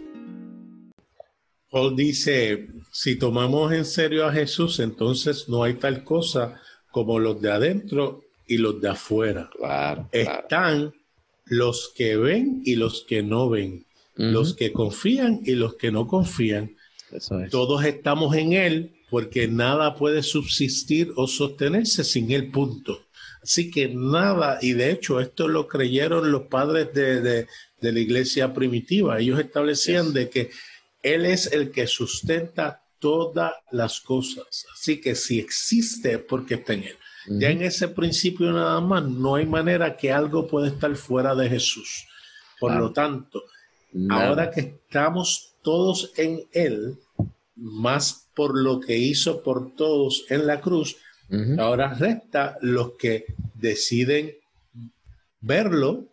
Paul 1.69 1.95
dice, 1.95 2.67
si 2.91 3.17
tomamos 3.17 3.71
en 3.71 3.85
serio 3.85 4.25
a 4.25 4.33
Jesús, 4.33 4.79
entonces 4.79 5.47
no 5.47 5.63
hay 5.63 5.75
tal 5.75 6.03
cosa 6.03 6.61
como 6.91 7.17
los 7.17 7.41
de 7.41 7.51
adentro 7.51 8.23
y 8.45 8.57
los 8.57 8.81
de 8.81 8.89
afuera. 8.89 9.49
Claro, 9.57 10.09
Están 10.11 10.93
los 11.45 11.93
que 11.95 12.17
ven 12.17 12.61
y 12.65 12.75
los 12.75 13.05
que 13.07 13.23
no 13.23 13.49
ven 13.49 13.85
los 14.15 14.55
que 14.55 14.71
confían 14.71 15.41
y 15.43 15.55
los 15.55 15.75
que 15.75 15.91
no 15.91 16.07
confían. 16.07 16.75
Todos 17.49 17.83
estamos 17.85 18.35
en 18.35 18.53
Él 18.53 18.93
porque 19.09 19.47
nada 19.47 19.95
puede 19.95 20.23
subsistir 20.23 21.11
o 21.15 21.27
sostenerse 21.27 22.03
sin 22.03 22.31
Él, 22.31 22.49
punto. 22.51 23.05
Así 23.43 23.71
que 23.71 23.89
nada, 23.93 24.59
y 24.61 24.73
de 24.73 24.91
hecho 24.91 25.19
esto 25.19 25.47
lo 25.47 25.67
creyeron 25.67 26.31
los 26.31 26.43
padres 26.43 26.93
de, 26.93 27.47
la 27.81 27.99
iglesia 27.99 28.53
primitiva. 28.53 29.19
Ellos 29.19 29.39
establecían 29.39 30.13
de 30.13 30.29
que 30.29 30.51
Él 31.01 31.25
es 31.25 31.51
el 31.51 31.71
que 31.71 31.87
sustenta 31.87 32.83
todas 32.99 33.51
las 33.71 33.99
cosas. 33.99 34.65
Así 34.73 35.01
que 35.01 35.15
si 35.15 35.39
existe 35.39 36.19
porque 36.19 36.55
está 36.55 36.73
en 36.73 36.83
Él. 36.83 36.97
Ya 37.27 37.49
en 37.49 37.61
ese 37.61 37.87
principio 37.87 38.51
nada 38.51 38.79
más, 38.81 39.03
no 39.03 39.35
hay 39.35 39.45
manera 39.45 39.95
que 39.95 40.11
algo 40.11 40.47
pueda 40.47 40.67
estar 40.67 40.95
fuera 40.95 41.35
de 41.35 41.49
Jesús. 41.49 42.07
Por 42.59 42.75
lo 42.75 42.91
tanto, 42.91 43.43
Ahora 44.09 44.51
que 44.51 44.61
estamos 44.61 45.55
todos 45.61 46.13
en 46.17 46.45
Él, 46.53 46.97
más 47.55 48.27
por 48.35 48.57
lo 48.57 48.79
que 48.79 48.97
hizo 48.97 49.43
por 49.43 49.75
todos 49.75 50.25
en 50.29 50.47
la 50.47 50.61
cruz, 50.61 50.97
ahora 51.57 51.93
resta 51.93 52.57
los 52.61 52.93
que 52.97 53.25
deciden 53.53 54.35
verlo 55.39 56.05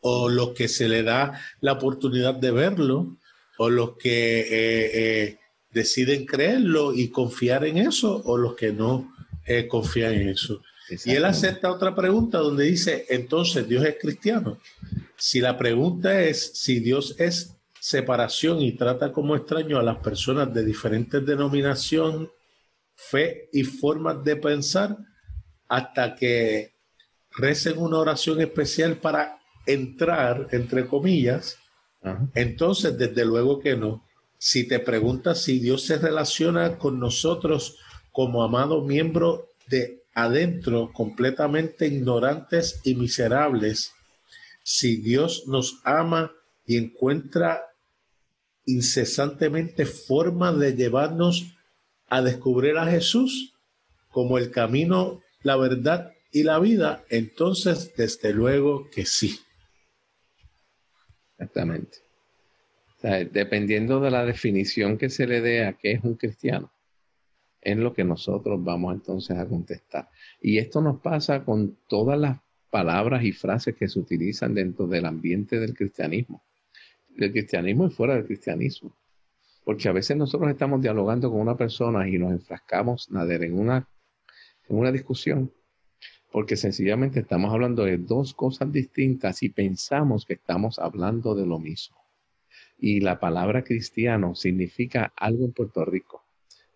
o 0.00 0.28
los 0.28 0.50
que 0.50 0.68
se 0.68 0.88
le 0.88 1.02
da 1.02 1.40
la 1.60 1.72
oportunidad 1.72 2.34
de 2.34 2.50
verlo 2.50 3.16
o 3.58 3.68
los 3.68 3.96
que 3.96 4.40
eh, 4.40 4.90
eh, 4.94 5.38
deciden 5.72 6.24
creerlo 6.24 6.94
y 6.94 7.08
confiar 7.08 7.64
en 7.64 7.78
eso 7.78 8.22
o 8.24 8.36
los 8.36 8.54
que 8.54 8.72
no 8.72 9.12
eh, 9.44 9.66
confían 9.66 10.14
en 10.14 10.28
eso. 10.28 10.62
Y 11.04 11.12
él 11.12 11.24
acepta 11.24 11.70
otra 11.70 11.94
pregunta 11.94 12.38
donde 12.38 12.64
dice, 12.64 13.06
entonces 13.08 13.68
Dios 13.68 13.84
es 13.84 13.96
cristiano. 14.00 14.58
Si 15.16 15.40
la 15.40 15.58
pregunta 15.58 16.22
es 16.22 16.52
si 16.54 16.80
Dios 16.80 17.14
es 17.18 17.56
separación 17.80 18.60
y 18.60 18.72
trata 18.72 19.12
como 19.12 19.36
extraño 19.36 19.78
a 19.78 19.82
las 19.82 19.98
personas 19.98 20.52
de 20.52 20.64
diferentes 20.64 21.24
denominación, 21.24 22.30
fe 22.94 23.48
y 23.52 23.64
formas 23.64 24.22
de 24.24 24.36
pensar, 24.36 24.96
hasta 25.68 26.14
que 26.14 26.74
recen 27.30 27.78
una 27.78 27.98
oración 27.98 28.40
especial 28.40 28.96
para 28.96 29.38
entrar, 29.66 30.48
entre 30.52 30.86
comillas, 30.86 31.58
entonces 32.34 32.96
desde 32.96 33.24
luego 33.24 33.60
que 33.60 33.76
no. 33.76 34.04
Si 34.38 34.66
te 34.66 34.78
preguntas 34.78 35.42
si 35.42 35.58
Dios 35.58 35.82
se 35.82 35.98
relaciona 35.98 36.78
con 36.78 36.98
nosotros 36.98 37.76
como 38.12 38.42
amado 38.42 38.82
miembro 38.82 39.48
de 39.66 40.04
adentro, 40.22 40.92
completamente 40.92 41.86
ignorantes 41.86 42.80
y 42.84 42.94
miserables, 42.94 43.92
si 44.64 44.96
Dios 44.96 45.44
nos 45.46 45.80
ama 45.84 46.32
y 46.66 46.76
encuentra 46.76 47.62
incesantemente 48.66 49.86
forma 49.86 50.52
de 50.52 50.74
llevarnos 50.74 51.54
a 52.08 52.20
descubrir 52.20 52.76
a 52.78 52.86
Jesús 52.86 53.54
como 54.10 54.38
el 54.38 54.50
camino, 54.50 55.22
la 55.42 55.56
verdad 55.56 56.12
y 56.32 56.42
la 56.42 56.58
vida, 56.58 57.04
entonces 57.08 57.94
desde 57.96 58.32
luego 58.32 58.90
que 58.90 59.06
sí. 59.06 59.38
Exactamente. 61.32 61.98
dependiendo 63.30 64.00
de 64.00 64.10
la 64.10 64.24
definición 64.24 64.98
que 64.98 65.08
se 65.08 65.28
le 65.28 65.40
dé 65.40 65.64
a 65.64 65.74
qué 65.74 65.92
es 65.92 66.02
un 66.02 66.16
cristiano, 66.16 66.72
es 67.60 67.76
lo 67.76 67.92
que 67.92 68.04
nosotros 68.04 68.62
vamos 68.62 68.94
entonces 68.94 69.36
a 69.36 69.46
contestar. 69.46 70.08
Y 70.40 70.58
esto 70.58 70.80
nos 70.80 71.00
pasa 71.00 71.44
con 71.44 71.76
todas 71.88 72.18
las 72.18 72.38
palabras 72.70 73.24
y 73.24 73.32
frases 73.32 73.74
que 73.74 73.88
se 73.88 73.98
utilizan 73.98 74.54
dentro 74.54 74.86
del 74.86 75.06
ambiente 75.06 75.58
del 75.58 75.74
cristianismo, 75.74 76.42
del 77.16 77.32
cristianismo 77.32 77.86
y 77.86 77.90
fuera 77.90 78.14
del 78.14 78.26
cristianismo. 78.26 78.94
Porque 79.64 79.88
a 79.88 79.92
veces 79.92 80.16
nosotros 80.16 80.50
estamos 80.50 80.80
dialogando 80.80 81.30
con 81.30 81.40
una 81.40 81.56
persona 81.56 82.08
y 82.08 82.18
nos 82.18 82.32
enfrascamos 82.32 83.10
nader, 83.10 83.44
en 83.44 83.58
una, 83.58 83.88
en 84.68 84.76
una 84.76 84.92
discusión, 84.92 85.52
porque 86.30 86.56
sencillamente 86.56 87.20
estamos 87.20 87.52
hablando 87.52 87.84
de 87.84 87.98
dos 87.98 88.34
cosas 88.34 88.70
distintas 88.72 89.42
y 89.42 89.48
pensamos 89.48 90.24
que 90.24 90.34
estamos 90.34 90.78
hablando 90.78 91.34
de 91.34 91.46
lo 91.46 91.58
mismo. 91.58 91.96
Y 92.78 93.00
la 93.00 93.18
palabra 93.18 93.64
cristiano 93.64 94.34
significa 94.34 95.12
algo 95.16 95.44
en 95.44 95.52
Puerto 95.52 95.84
Rico, 95.84 96.24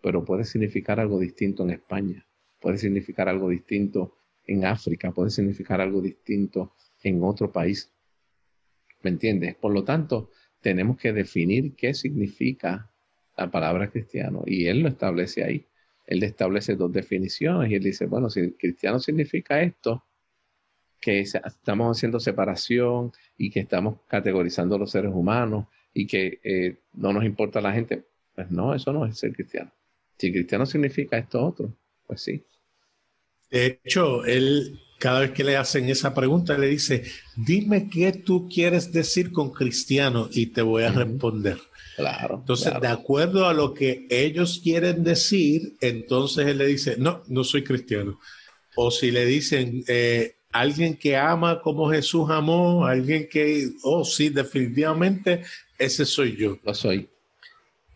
pero 0.03 0.25
puede 0.25 0.43
significar 0.43 0.99
algo 0.99 1.17
distinto 1.17 1.63
en 1.63 1.69
España, 1.69 2.27
puede 2.59 2.77
significar 2.77 3.29
algo 3.29 3.47
distinto 3.47 4.17
en 4.45 4.65
África, 4.65 5.13
puede 5.13 5.29
significar 5.29 5.79
algo 5.79 6.01
distinto 6.01 6.73
en 7.03 7.23
otro 7.23 7.53
país. 7.53 7.89
¿Me 9.01 9.11
entiendes? 9.11 9.55
Por 9.55 9.71
lo 9.71 9.85
tanto, 9.85 10.29
tenemos 10.59 10.97
que 10.97 11.13
definir 11.13 11.73
qué 11.75 11.93
significa 11.93 12.91
la 13.37 13.49
palabra 13.49 13.89
cristiano 13.89 14.43
y 14.45 14.67
él 14.67 14.81
lo 14.81 14.89
establece 14.89 15.41
ahí. 15.41 15.65
Él 16.05 16.21
establece 16.23 16.75
dos 16.75 16.91
definiciones 16.91 17.71
y 17.71 17.75
él 17.75 17.83
dice, 17.83 18.05
bueno, 18.05 18.29
si 18.29 18.51
cristiano 18.51 18.99
significa 18.99 19.61
esto, 19.61 20.03
que 20.99 21.21
estamos 21.21 21.97
haciendo 21.97 22.19
separación 22.19 23.13
y 23.37 23.49
que 23.51 23.61
estamos 23.61 24.01
categorizando 24.09 24.75
a 24.75 24.79
los 24.79 24.91
seres 24.91 25.13
humanos 25.13 25.67
y 25.93 26.07
que 26.07 26.41
eh, 26.43 26.79
no 26.93 27.13
nos 27.13 27.23
importa 27.23 27.61
la 27.61 27.71
gente, 27.71 28.03
pues 28.35 28.51
no, 28.51 28.75
eso 28.75 28.91
no 28.91 29.05
es 29.05 29.17
ser 29.17 29.31
cristiano. 29.33 29.71
Si 30.17 30.31
cristiano 30.31 30.65
significa 30.65 31.17
esto 31.17 31.43
otro, 31.43 31.75
pues 32.07 32.21
sí. 32.21 32.43
De 33.49 33.81
hecho, 33.83 34.25
él 34.25 34.79
cada 35.03 35.19
vez 35.19 35.31
que 35.31 35.43
le 35.43 35.57
hacen 35.57 35.89
esa 35.89 36.13
pregunta 36.13 36.57
le 36.57 36.67
dice, 36.67 37.03
dime 37.35 37.89
qué 37.89 38.13
tú 38.13 38.47
quieres 38.47 38.93
decir 38.93 39.33
con 39.33 39.51
cristiano 39.51 40.29
y 40.31 40.47
te 40.47 40.61
voy 40.61 40.83
a 40.83 40.91
responder. 40.91 41.57
Claro. 41.97 42.37
Entonces, 42.39 42.73
de 42.79 42.87
acuerdo 42.87 43.45
a 43.47 43.53
lo 43.53 43.73
que 43.73 44.07
ellos 44.09 44.61
quieren 44.63 45.03
decir, 45.03 45.75
entonces 45.81 46.47
él 46.47 46.59
le 46.59 46.67
dice, 46.67 46.95
no, 46.97 47.21
no 47.27 47.43
soy 47.43 47.65
cristiano. 47.65 48.17
O 48.75 48.91
si 48.91 49.11
le 49.11 49.25
dicen, 49.25 49.83
eh, 49.87 50.37
alguien 50.53 50.95
que 50.95 51.17
ama 51.17 51.61
como 51.61 51.91
Jesús 51.91 52.29
amó, 52.29 52.85
alguien 52.85 53.27
que, 53.29 53.71
oh, 53.83 54.05
sí, 54.05 54.29
definitivamente, 54.29 55.43
ese 55.77 56.05
soy 56.05 56.37
yo. 56.37 56.57
Lo 56.63 56.73
soy. 56.73 57.09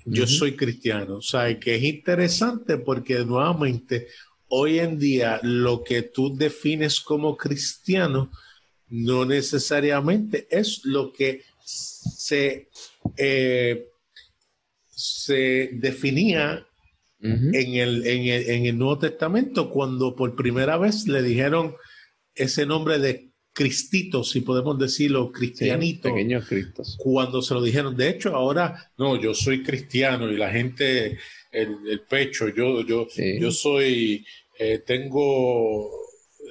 Yo 0.10 0.26
soy 0.26 0.56
cristiano. 0.56 1.18
O 1.18 1.22
sea, 1.22 1.60
que 1.60 1.76
es 1.76 1.84
interesante 1.84 2.78
porque 2.78 3.26
nuevamente 3.26 4.08
hoy 4.50 4.80
en 4.80 4.98
día 4.98 5.40
lo 5.44 5.84
que 5.84 6.04
tú 6.04 6.36
defines 6.36 7.02
como 7.02 7.36
cristiano 7.36 8.32
no 8.90 9.26
necesariamente 9.26 10.48
es 10.50 10.86
lo 10.86 11.12
que 11.12 11.44
se, 11.64 12.70
eh, 13.18 13.88
se 14.90 15.72
definía 15.74 16.66
en, 17.20 17.74
el, 17.74 18.06
en, 18.06 18.66
el, 18.66 18.78
Nuevo 18.78 19.00
Testamento 19.00 19.70
cuando 19.70 20.16
por 20.16 20.36
primera 20.36 20.78
vez 20.78 21.08
le 21.08 21.22
dijeron 21.24 21.76
ese 22.36 22.66
nombre 22.66 23.00
de 23.00 23.27
Cristito, 23.58 24.24
si 24.24 24.42
podemos 24.42 24.78
decirlo, 24.78 25.32
cristianito. 25.32 26.10
pequeños 26.10 26.48
cristos. 26.48 26.96
Cuando 27.00 27.42
se 27.42 27.56
lo 27.56 27.64
dijeron, 27.64 27.98
de 27.98 28.10
hecho, 28.10 28.36
ahora, 28.36 28.92
no, 29.00 29.20
yo 29.20 29.34
soy 29.34 29.64
cristiano 29.64 30.32
y 30.32 30.38
la 30.38 30.52
gente, 30.52 31.18
el, 31.52 32.02
pecho, 32.08 32.50
yo, 32.50 32.86
yo, 32.86 33.08
yo 33.16 33.50
soy, 33.50 34.24
eh, 34.60 34.84
tengo 34.86 35.90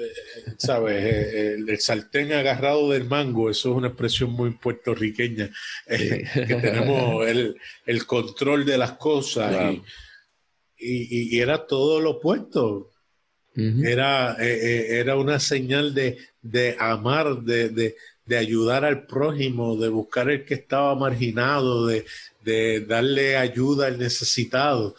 eh, 0.01 0.53
¿sabes? 0.59 0.97
Eh, 0.97 1.55
el, 1.55 1.79
sartén 1.79 2.33
agarrado 2.33 2.91
del 2.91 3.05
mango, 3.05 3.51
eso 3.51 3.71
es 3.71 3.77
una 3.77 3.87
expresión 3.87 4.31
muy 4.33 4.51
puertorriqueña, 4.51 5.49
que 5.87 6.59
tenemos 6.61 7.25
el, 7.29 8.07
control 8.07 8.65
de 8.65 8.79
las 8.79 8.95
cosas 8.95 9.77
y, 10.77 11.39
era 11.39 11.69
todo 11.69 12.01
lo 12.01 12.17
opuesto. 12.17 12.91
era, 13.55 14.37
era 14.39 15.17
una 15.17 15.39
señal 15.41 15.95
de, 15.95 16.19
de 16.51 16.77
amar, 16.79 17.43
de, 17.43 17.69
de, 17.69 17.97
de, 18.25 18.37
ayudar 18.37 18.85
al 18.85 19.07
prójimo, 19.07 19.77
de 19.77 19.89
buscar 19.89 20.31
el 20.31 20.45
que 20.45 20.55
estaba 20.55 20.95
marginado, 20.95 21.87
de, 21.87 22.05
de 22.43 22.81
darle 22.81 23.37
ayuda 23.37 23.87
al 23.87 23.99
necesitado. 23.99 24.95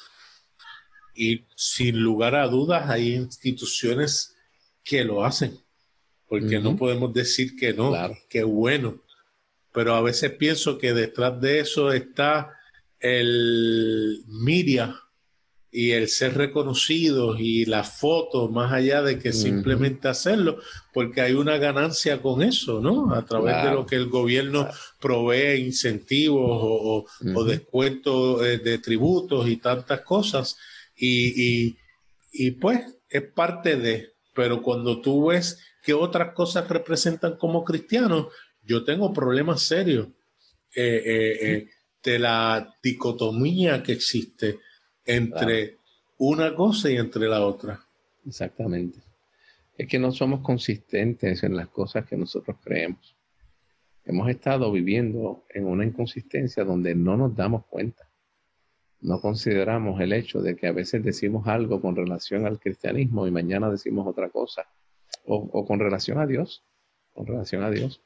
Y 1.16 1.46
sin 1.56 2.00
lugar 2.00 2.36
a 2.36 2.48
dudas 2.48 2.90
hay 2.90 3.16
instituciones 3.16 4.36
que 4.84 5.04
lo 5.04 5.26
hacen, 5.26 5.58
porque 6.28 6.60
no 6.60 6.78
podemos 6.78 7.14
decir 7.14 7.56
que 7.56 7.74
no, 7.74 7.94
que 8.30 8.44
bueno. 8.44 9.02
Pero 9.74 9.96
a 9.96 10.02
veces 10.02 10.32
pienso 10.32 10.78
que 10.78 10.94
detrás 10.94 11.40
de 11.42 11.60
eso 11.60 11.92
está 11.92 12.54
el 13.00 14.24
media 14.28 14.96
y 15.78 15.92
el 15.92 16.08
ser 16.08 16.34
reconocidos 16.34 17.40
y 17.40 17.66
la 17.66 17.84
foto, 17.84 18.50
más 18.50 18.74
allá 18.74 19.04
de 19.04 19.20
que 19.20 19.32
simplemente 19.32 20.08
hacerlo, 20.08 20.58
porque 20.92 21.22
hay 21.22 21.34
una 21.34 21.60
ganancia 21.60 22.20
con 22.20 22.42
eso, 22.42 22.82
¿no? 22.82 23.14
A 23.14 23.24
través 23.24 23.64
de 23.64 23.72
lo 23.76 23.86
que 23.86 23.96
el 23.96 24.08
gobierno 24.08 24.68
provee 25.00 25.60
incentivos 25.60 26.48
o, 26.52 27.44
descuentos 27.44 28.44
eh, 28.44 28.58
de 28.58 28.80
tributos 28.80 29.48
y 29.48 29.58
tantas 29.58 30.02
cosas. 30.02 30.58
Y, 30.96 31.78
y, 32.34 32.52
pues 32.60 32.80
es 33.08 33.32
parte 33.32 33.76
de, 33.76 34.14
pero 34.34 34.64
cuando 34.64 35.00
tú 35.00 35.28
ves 35.28 35.60
que 35.84 35.94
otras 35.94 36.34
cosas 36.34 36.68
representan 36.68 37.38
como 37.38 37.64
cristianos, 37.64 38.30
yo 38.64 38.84
tengo 38.84 39.14
problemas 39.14 39.62
serios. 39.62 40.08
Eh, 40.76 41.38
eh, 41.42 41.68
de 42.04 42.20
la 42.20 42.74
dicotomía 42.82 43.84
que 43.84 43.92
existe 43.92 44.60
entre 45.08 45.78
una 46.18 46.54
cosa 46.56 46.92
y 46.92 46.98
entre 46.98 47.28
la 47.28 47.46
otra. 47.46 47.80
Exactamente. 48.26 49.00
Es 49.78 49.88
que 49.88 50.00
no 50.00 50.12
somos 50.12 50.42
consistentes 50.42 51.44
en 51.44 51.56
las 51.56 51.70
cosas 51.70 52.06
que 52.06 52.18
nosotros 52.18 52.58
creemos. 52.64 53.16
Hemos 54.06 54.30
estado 54.30 54.72
viviendo 54.72 55.44
en 55.50 55.66
una 55.66 55.86
inconsistencia 55.86 56.64
donde 56.64 56.96
no 56.96 57.18
nos 57.18 57.36
damos 57.36 57.66
cuenta. 57.66 58.10
No 59.02 59.22
consideramos 59.22 60.02
el 60.02 60.14
hecho 60.14 60.42
de 60.42 60.56
que 60.56 60.68
a 60.68 60.72
veces 60.72 61.04
decimos 61.04 61.48
algo 61.48 61.82
con 61.82 61.96
relación 61.96 62.46
al 62.46 62.60
cristianismo 62.60 63.28
y 63.28 63.32
mañana 63.32 63.70
decimos 63.70 64.08
otra 64.08 64.30
cosa. 64.30 64.68
O, 65.26 65.66
con 65.66 65.80
relación 65.80 66.20
a 66.20 66.26
Dios. 66.26 66.64
Con 67.14 67.28
relación 67.28 67.64
a 67.64 67.70
Dios. 67.70 68.02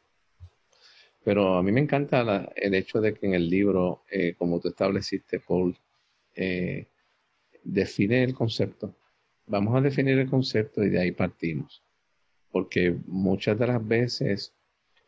Pero 1.23 1.55
a 1.55 1.63
mí 1.63 1.71
me 1.71 1.81
encanta 1.81 2.51
el 2.55 2.73
hecho 2.73 2.99
de 2.99 3.13
que 3.13 3.27
en 3.27 3.35
el 3.35 3.49
libro, 3.49 4.03
eh, 4.09 4.33
como 4.37 4.59
tú 4.59 4.69
estableciste, 4.69 5.39
Paul, 5.39 5.77
eh, 6.41 6.87
define 7.63 8.23
el 8.23 8.33
concepto. 8.33 8.95
Vamos 9.45 9.75
a 9.75 9.81
definir 9.81 10.17
el 10.17 10.29
concepto 10.29 10.83
y 10.83 10.89
de 10.89 10.99
ahí 10.99 11.11
partimos. 11.11 11.83
Porque 12.51 12.97
muchas 13.05 13.57
de 13.59 13.67
las 13.67 13.87
veces 13.87 14.53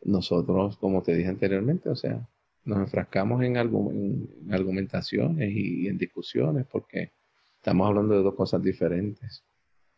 nosotros, 0.04 0.78
como 0.78 1.02
te 1.02 1.16
dije 1.16 1.30
anteriormente, 1.30 1.90
o 1.90 1.96
sea, 1.96 2.30
nos 2.66 2.78
enfrascamos 2.78 3.44
en, 3.44 3.58
en 3.58 4.54
argumentaciones 4.54 5.52
y, 5.52 5.88
en 5.88 5.98
discusiones 5.98 6.66
porque 6.72 7.12
estamos 7.56 7.88
hablando 7.88 8.16
de 8.16 8.24
dos 8.24 8.36
cosas 8.36 8.62
diferentes. 8.62 9.44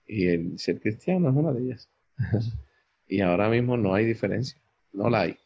Y 0.08 0.28
el 0.28 0.58
ser 0.58 0.80
cristiano 0.80 1.30
es 1.30 1.36
una 1.36 1.52
de 1.52 1.64
ellas. 1.64 1.90
y 3.08 3.22
ahora 3.22 3.50
mismo 3.50 3.76
no 3.76 3.94
hay 3.94 4.06
diferencia, 4.06 4.60
no 4.94 5.10
la 5.10 5.22
hay. 5.22 5.38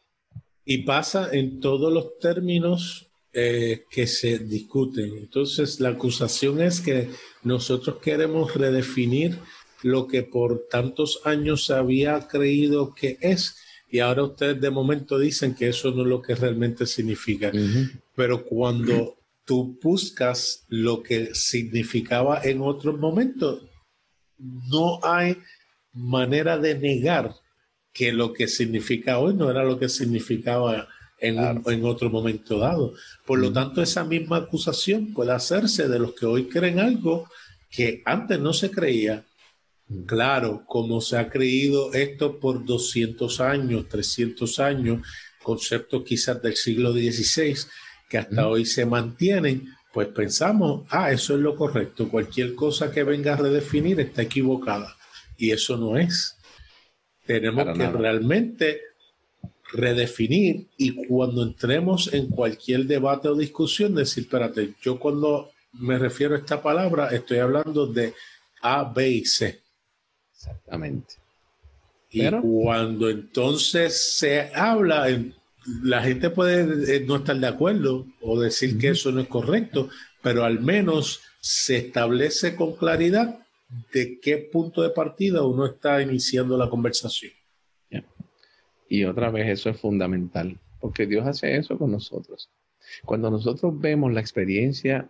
Y 0.64 0.84
pasa 0.84 1.30
en 1.32 1.58
todos 1.58 1.92
los 1.92 2.18
términos 2.18 3.09
eh, 3.32 3.84
que 3.90 4.06
se 4.06 4.38
discuten. 4.38 5.16
Entonces, 5.16 5.80
la 5.80 5.90
acusación 5.90 6.60
es 6.60 6.80
que 6.80 7.10
nosotros 7.42 7.98
queremos 8.02 8.54
redefinir 8.54 9.38
lo 9.82 10.06
que 10.06 10.22
por 10.22 10.66
tantos 10.68 11.20
años 11.24 11.66
se 11.66 11.74
había 11.74 12.28
creído 12.28 12.94
que 12.94 13.18
es 13.20 13.56
y 13.90 13.98
ahora 13.98 14.22
ustedes 14.22 14.60
de 14.60 14.70
momento 14.70 15.18
dicen 15.18 15.54
que 15.54 15.68
eso 15.68 15.90
no 15.90 16.02
es 16.02 16.08
lo 16.08 16.22
que 16.22 16.36
realmente 16.36 16.86
significa. 16.86 17.50
Pero 18.14 18.44
cuando 18.44 19.16
tú 19.44 19.78
buscas 19.82 20.64
lo 20.68 21.02
que 21.02 21.34
significaba 21.34 22.40
en 22.44 22.60
otros 22.60 22.98
momentos, 22.98 23.64
no 24.38 25.00
hay 25.02 25.38
manera 25.92 26.56
de 26.56 26.78
negar 26.78 27.34
que 27.92 28.12
lo 28.12 28.32
que 28.32 28.46
significa 28.46 29.18
hoy 29.18 29.34
no 29.34 29.50
era 29.50 29.64
lo 29.64 29.76
que 29.78 29.88
significaba 29.88 30.88
en, 31.20 31.84
otro 31.84 32.10
momento 32.10 32.58
dado. 32.58 32.94
Por 33.26 33.38
lo 33.38 33.52
tanto, 33.52 33.82
esa 33.82 34.04
misma 34.04 34.38
acusación 34.38 35.12
puede 35.12 35.32
hacerse 35.32 35.88
de 35.88 35.98
los 35.98 36.14
que 36.14 36.26
hoy 36.26 36.48
creen 36.48 36.80
algo 36.80 37.28
que 37.70 38.02
antes 38.04 38.40
no 38.40 38.52
se 38.52 38.70
creía. 38.70 39.24
Claro, 40.06 40.64
como 40.66 41.00
se 41.00 41.18
ha 41.18 41.28
creído 41.28 41.92
esto 41.92 42.38
por 42.38 42.64
200 42.64 43.40
años, 43.40 43.88
300 43.88 44.60
años, 44.60 45.06
conceptos 45.42 46.04
quizás 46.04 46.40
del 46.42 46.56
siglo 46.56 46.92
XVI 46.92 47.56
que 48.08 48.18
hasta 48.18 48.48
hoy 48.48 48.66
se 48.66 48.86
mantienen, 48.86 49.68
pues 49.92 50.08
pensamos, 50.08 50.86
ah, 50.90 51.12
eso 51.12 51.34
es 51.34 51.40
lo 51.40 51.54
correcto, 51.54 52.08
cualquier 52.08 52.54
cosa 52.54 52.90
que 52.90 53.04
venga 53.04 53.34
a 53.34 53.36
redefinir 53.36 54.00
está 54.00 54.22
equivocada. 54.22 54.96
Y 55.36 55.52
eso 55.52 55.76
no 55.76 55.96
es. 55.96 56.36
Tenemos 57.24 57.76
que 57.76 57.86
realmente 57.88 58.80
redefinir 59.72 60.66
y 60.76 61.06
cuando 61.06 61.42
entremos 61.42 62.12
en 62.12 62.28
cualquier 62.28 62.86
debate 62.86 63.28
o 63.28 63.34
discusión 63.34 63.94
decir, 63.94 64.24
espérate, 64.24 64.74
yo 64.82 64.98
cuando 64.98 65.50
me 65.72 65.98
refiero 65.98 66.34
a 66.34 66.38
esta 66.38 66.62
palabra 66.62 67.08
estoy 67.08 67.38
hablando 67.38 67.86
de 67.86 68.14
A, 68.62 68.84
B 68.84 69.08
y 69.08 69.24
C. 69.24 69.60
Exactamente. 70.34 71.14
Y 72.10 72.28
cuando 72.30 73.08
entonces 73.08 74.16
se 74.16 74.50
habla, 74.52 75.06
la 75.82 76.02
gente 76.02 76.30
puede 76.30 76.96
eh, 76.96 77.04
no 77.06 77.16
estar 77.16 77.36
de 77.36 77.46
acuerdo 77.46 78.06
o 78.20 78.40
decir 78.40 78.78
que 78.78 78.88
eso 78.88 79.12
no 79.12 79.20
es 79.20 79.28
correcto, 79.28 79.88
pero 80.20 80.44
al 80.44 80.60
menos 80.60 81.20
se 81.40 81.76
establece 81.76 82.56
con 82.56 82.74
claridad 82.74 83.38
de 83.92 84.18
qué 84.20 84.38
punto 84.38 84.82
de 84.82 84.90
partida 84.90 85.42
uno 85.42 85.66
está 85.66 86.02
iniciando 86.02 86.58
la 86.58 86.68
conversación. 86.68 87.32
Y 88.92 89.04
otra 89.04 89.30
vez 89.30 89.48
eso 89.48 89.70
es 89.70 89.78
fundamental, 89.78 90.58
porque 90.80 91.06
Dios 91.06 91.24
hace 91.24 91.56
eso 91.56 91.78
con 91.78 91.92
nosotros. 91.92 92.50
Cuando 93.04 93.30
nosotros 93.30 93.80
vemos 93.80 94.12
la 94.12 94.20
experiencia 94.20 95.08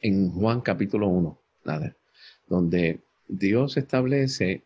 en 0.00 0.30
Juan 0.30 0.60
capítulo 0.60 1.08
1, 1.08 1.40
nada, 1.64 1.96
donde 2.46 3.00
Dios 3.28 3.78
establece 3.78 4.62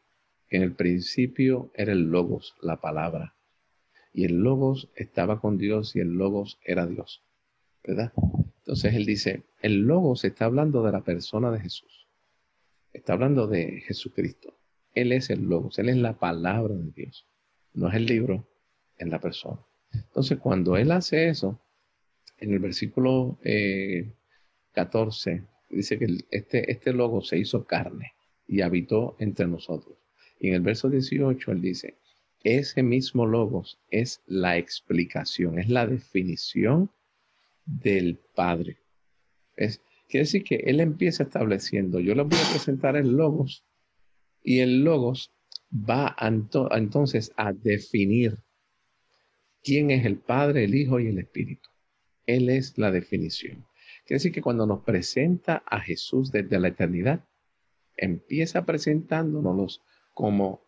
que 0.49 0.57
en 0.57 0.65
el 0.65 0.73
principio 0.73 1.71
era 1.73 1.93
el 1.93 2.11
logos, 2.11 2.57
la 2.61 2.81
palabra, 2.81 3.37
y 4.13 4.25
el 4.25 4.43
logos 4.43 4.89
estaba 4.97 5.41
con 5.41 5.57
Dios 5.57 5.95
y 5.95 6.01
el 6.01 6.09
logos 6.09 6.59
era 6.65 6.89
Dios, 6.89 7.23
¿verdad? 7.85 8.13
Entonces 8.59 8.93
él 8.93 9.07
dice, 9.07 9.45
el 9.63 9.83
logos 9.83 10.25
está 10.25 10.47
hablando 10.47 10.83
de 10.83 10.91
la 10.91 11.03
persona 11.03 11.53
de 11.53 11.61
Jesús, 11.61 12.09
está 12.93 13.13
hablando 13.13 13.47
de 13.47 13.83
Jesucristo. 13.83 14.57
Él 14.97 15.13
es 15.13 15.31
el 15.31 15.45
logos, 15.45 15.79
él 15.79 15.91
es 15.91 15.97
la 15.99 16.19
palabra 16.19 16.75
de 16.75 16.91
Dios 16.91 17.25
no 17.75 17.89
es 17.89 17.95
el 17.95 18.07
libro, 18.07 18.47
es 18.97 19.09
la 19.09 19.21
persona. 19.21 19.61
Entonces, 19.93 20.39
cuando 20.39 20.77
él 20.77 20.91
hace 20.93 21.29
eso, 21.29 21.61
en 22.39 22.53
el 22.53 22.59
versículo 22.59 23.39
14, 24.73 25.31
eh, 25.31 25.43
dice 25.71 25.99
que 25.99 26.07
este, 26.31 26.71
este 26.71 26.93
logo 26.93 27.23
se 27.23 27.39
hizo 27.39 27.65
carne 27.65 28.13
y 28.47 28.63
habitó 28.63 29.17
entre 29.19 29.47
nosotros. 29.47 29.97
Y 30.39 30.49
en 30.49 30.55
el 30.55 30.61
verso 30.63 30.89
18, 30.89 31.53
él 31.53 31.61
dice, 31.61 31.99
ese 32.43 32.83
mismo 32.83 33.27
logos 33.27 33.79
es 33.91 34.23
la 34.27 34.57
explicación, 34.57 35.59
es 35.59 35.69
la 35.69 35.87
definición 35.87 36.91
del 37.67 38.19
Padre. 38.35 38.79
Es, 39.57 39.83
quiere 40.09 40.25
decir 40.25 40.43
que 40.43 40.57
él 40.57 40.81
empieza 40.81 41.25
estableciendo, 41.25 42.01
yo 42.01 42.15
les 42.15 42.27
voy 42.27 42.39
a 42.39 42.51
presentar 42.51 42.97
el 42.97 43.13
logos 43.13 43.65
y 44.43 44.61
el 44.61 44.83
logos 44.83 45.33
va 45.73 46.17
entonces 46.73 47.33
a 47.37 47.53
definir 47.53 48.39
quién 49.63 49.91
es 49.91 50.05
el 50.05 50.19
Padre, 50.19 50.65
el 50.65 50.75
Hijo 50.75 51.01
y 51.01 51.09
el 51.09 51.19
Espíritu. 51.19 51.69
Él 52.27 52.51
es 52.51 52.77
la 52.79 52.91
definición. 52.91 53.67
Quiere 54.05 54.17
decir 54.17 54.33
que 54.33 54.43
cuando 54.43 54.67
nos 54.67 54.83
presenta 54.83 55.63
a 55.67 55.81
Jesús 55.81 56.33
desde 56.33 56.59
la 56.59 56.69
eternidad, 56.69 57.25
empieza 57.97 58.65
presentándonos 58.65 59.83
como 60.15 60.63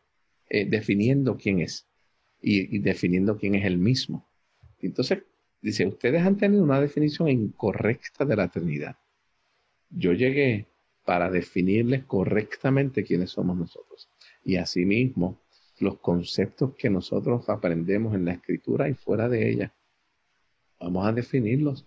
eh, 0.48 0.66
definiendo 0.66 1.36
quién 1.36 1.60
es 1.60 1.88
y, 2.40 2.76
y, 2.76 2.78
definiendo 2.80 3.38
quién 3.38 3.54
es 3.54 3.64
el 3.64 3.78
mismo. 3.78 4.28
Entonces, 4.80 5.22
dice, 5.60 5.86
ustedes 5.86 6.22
han 6.22 6.36
tenido 6.36 6.62
una 6.62 6.80
definición 6.80 7.28
incorrecta 7.28 8.24
de 8.24 8.36
la 8.36 8.44
eternidad. 8.44 8.96
Yo 9.90 10.12
llegué 10.12 10.66
para 11.04 11.30
definirles 11.30 12.04
correctamente 12.04 13.04
quiénes 13.04 13.30
somos 13.30 13.56
nosotros. 13.56 14.11
Y 14.44 14.56
asimismo, 14.56 15.38
los 15.78 15.98
conceptos 15.98 16.74
que 16.74 16.90
nosotros 16.90 17.48
aprendemos 17.48 18.14
en 18.14 18.24
la 18.24 18.32
escritura 18.32 18.88
y 18.88 18.94
fuera 18.94 19.28
de 19.28 19.50
ella, 19.50 19.72
vamos 20.80 21.06
a 21.06 21.12
definirlos. 21.12 21.84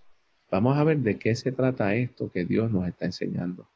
Vamos 0.52 0.78
a 0.78 0.84
ver 0.84 1.00
de 1.00 1.18
qué 1.18 1.36
se 1.36 1.52
trata 1.52 1.96
esto 1.96 2.32
que 2.32 2.46
Dios 2.46 2.72
nos 2.72 2.88
está 2.88 3.06
enseñando. 3.06 3.68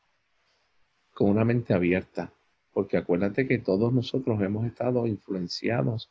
Con 1.13 1.29
una 1.29 1.45
mente 1.45 1.73
abierta. 1.73 2.31
Porque 2.73 2.97
acuérdate 2.97 3.47
que 3.47 3.57
todos 3.57 3.91
nosotros 3.91 4.41
hemos 4.41 4.65
estado 4.65 5.07
influenciados 5.07 6.09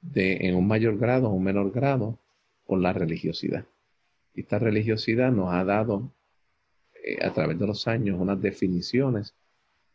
de, 0.00 0.46
en 0.46 0.54
un 0.54 0.66
mayor 0.66 0.98
grado 0.98 1.28
o 1.28 1.32
un 1.32 1.44
menor 1.44 1.72
grado 1.72 2.18
por 2.66 2.78
la 2.78 2.92
religiosidad. 2.92 3.64
Esta 4.34 4.58
religiosidad 4.58 5.32
nos 5.32 5.52
ha 5.52 5.64
dado 5.64 6.12
eh, 7.02 7.24
a 7.24 7.32
través 7.32 7.58
de 7.58 7.66
los 7.66 7.88
años 7.88 8.20
unas 8.20 8.40
definiciones 8.40 9.34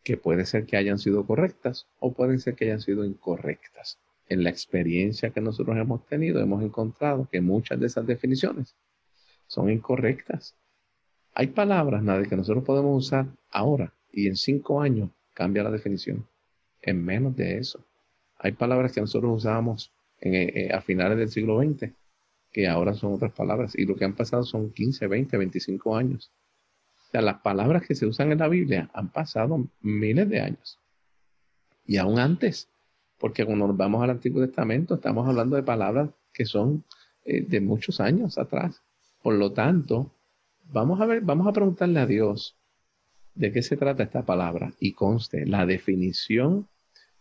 que 0.05 0.17
puede 0.17 0.45
ser 0.45 0.67
que 0.67 0.77
hayan 0.77 0.99
sido 0.99 1.25
correctas 1.25 1.87
o 1.99 2.13
pueden 2.13 2.39
ser 2.39 2.53
que 2.53 2.65
hayan 2.65 2.79
sido 2.79 3.03
incorrectas. 3.03 3.97
En 4.29 4.43
la 4.43 4.51
experiencia 4.51 5.31
que 5.31 5.41
nosotros 5.41 5.75
hemos 5.77 6.05
tenido, 6.05 6.39
hemos 6.39 6.63
encontrado 6.63 7.27
que 7.31 7.41
muchas 7.41 7.79
de 7.79 7.87
esas 7.87 8.05
definiciones 8.05 8.75
son 9.47 9.71
incorrectas. 9.71 10.55
Hay 11.33 11.47
palabras, 11.47 12.03
nada, 12.03 12.23
que 12.23 12.35
nosotros 12.35 12.63
podemos 12.63 13.05
usar 13.05 13.25
ahora 13.49 13.93
y 14.11 14.27
en 14.27 14.35
cinco 14.35 14.79
años 14.79 15.09
cambia 15.33 15.63
la 15.63 15.71
definición. 15.71 16.27
En 16.83 17.03
menos 17.03 17.35
de 17.35 17.57
eso. 17.57 17.83
Hay 18.37 18.51
palabras 18.51 18.91
que 18.93 19.01
nosotros 19.01 19.35
usábamos 19.35 19.91
eh, 20.21 20.51
eh, 20.55 20.69
a 20.71 20.81
finales 20.81 21.17
del 21.17 21.29
siglo 21.29 21.59
XX 21.59 21.91
que 22.51 22.67
ahora 22.67 22.93
son 22.93 23.13
otras 23.13 23.33
palabras 23.33 23.73
y 23.75 23.85
lo 23.85 23.95
que 23.95 24.05
han 24.05 24.15
pasado 24.15 24.43
son 24.43 24.71
15, 24.71 25.07
20, 25.07 25.35
25 25.35 25.97
años 25.97 26.31
las 27.13 27.41
palabras 27.41 27.85
que 27.87 27.95
se 27.95 28.05
usan 28.05 28.31
en 28.31 28.39
la 28.39 28.47
Biblia 28.47 28.89
han 28.93 29.09
pasado 29.09 29.67
miles 29.81 30.29
de 30.29 30.41
años. 30.41 30.79
Y 31.85 31.97
aún 31.97 32.19
antes, 32.19 32.67
porque 33.17 33.45
cuando 33.45 33.67
nos 33.67 33.77
vamos 33.77 34.03
al 34.03 34.09
Antiguo 34.09 34.45
Testamento 34.45 34.95
estamos 34.95 35.27
hablando 35.27 35.55
de 35.55 35.63
palabras 35.63 36.09
que 36.33 36.45
son 36.45 36.83
eh, 37.23 37.41
de 37.41 37.61
muchos 37.61 37.99
años 37.99 38.37
atrás. 38.37 38.81
Por 39.21 39.35
lo 39.35 39.51
tanto, 39.51 40.11
vamos 40.71 40.99
a 41.01 41.05
ver, 41.05 41.21
vamos 41.21 41.47
a 41.47 41.53
preguntarle 41.53 41.99
a 41.99 42.05
Dios 42.05 42.55
de 43.33 43.51
qué 43.51 43.61
se 43.61 43.77
trata 43.77 44.03
esta 44.03 44.25
palabra 44.25 44.73
y 44.79 44.93
conste, 44.93 45.45
la 45.45 45.65
definición 45.65 46.67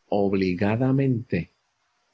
obligadamente 0.08 1.50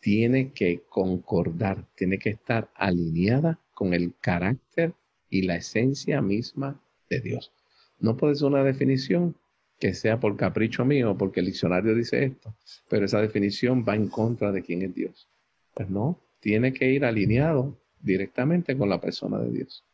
tiene 0.00 0.52
que 0.52 0.82
concordar, 0.88 1.84
tiene 1.94 2.18
que 2.18 2.30
estar 2.30 2.70
alineada 2.74 3.58
con 3.74 3.92
el 3.92 4.14
carácter 4.20 4.94
y 5.28 5.42
la 5.42 5.56
esencia 5.56 6.22
misma 6.22 6.80
de 7.08 7.20
Dios. 7.20 7.52
No 8.00 8.16
puede 8.16 8.34
ser 8.34 8.48
una 8.48 8.64
definición 8.64 9.36
que 9.78 9.94
sea 9.94 10.20
por 10.20 10.36
capricho 10.36 10.84
mío, 10.84 11.16
porque 11.18 11.40
el 11.40 11.46
diccionario 11.46 11.94
dice 11.94 12.24
esto, 12.24 12.54
pero 12.88 13.06
esa 13.06 13.20
definición 13.20 13.84
va 13.88 13.96
en 13.96 14.08
contra 14.08 14.52
de 14.52 14.62
quién 14.62 14.82
es 14.82 14.94
Dios. 14.94 15.28
Pues 15.74 15.88
no, 15.88 16.20
tiene 16.40 16.72
que 16.72 16.90
ir 16.90 17.04
alineado 17.04 17.78
directamente 18.00 18.76
con 18.76 18.88
la 18.90 19.00
persona 19.00 19.38
de 19.38 19.50
Dios. 19.50 19.84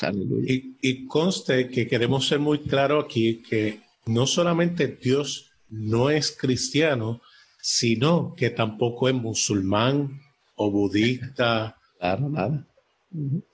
Aleluya. 0.00 0.52
Y, 0.52 0.76
y 0.80 1.06
conste 1.06 1.68
que 1.68 1.86
queremos 1.86 2.26
ser 2.26 2.40
muy 2.40 2.60
claros 2.60 3.04
aquí 3.04 3.42
que 3.42 3.80
no 4.06 4.26
solamente 4.26 4.88
Dios 4.88 5.52
no 5.68 6.10
es 6.10 6.32
cristiano, 6.32 7.20
sino 7.60 8.34
que 8.34 8.50
tampoco 8.50 9.08
es 9.08 9.14
musulmán 9.14 10.20
o 10.56 10.70
budista. 10.70 11.78
Claro, 12.02 12.28
nada. 12.28 12.66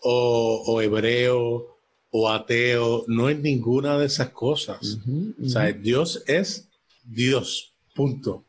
o, 0.01 0.63
o 0.67 0.81
hebreo 0.81 1.78
o 2.11 2.31
ateo, 2.31 3.05
no 3.07 3.29
es 3.29 3.39
ninguna 3.39 3.99
de 3.99 4.07
esas 4.07 4.31
cosas. 4.31 4.99
O 5.43 5.49
sea, 5.49 5.71
Dios 5.73 6.23
es 6.27 6.69
Dios, 7.05 7.75
punto. 7.95 8.45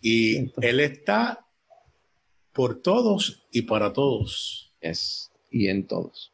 Y 0.00 0.52
Él 0.60 0.80
está 0.80 1.46
por 2.52 2.82
todos 2.82 3.42
y 3.50 3.62
para 3.62 3.92
todos. 3.92 4.72
Es, 4.80 5.30
y 5.50 5.68
en 5.68 5.86
todos. 5.86 6.32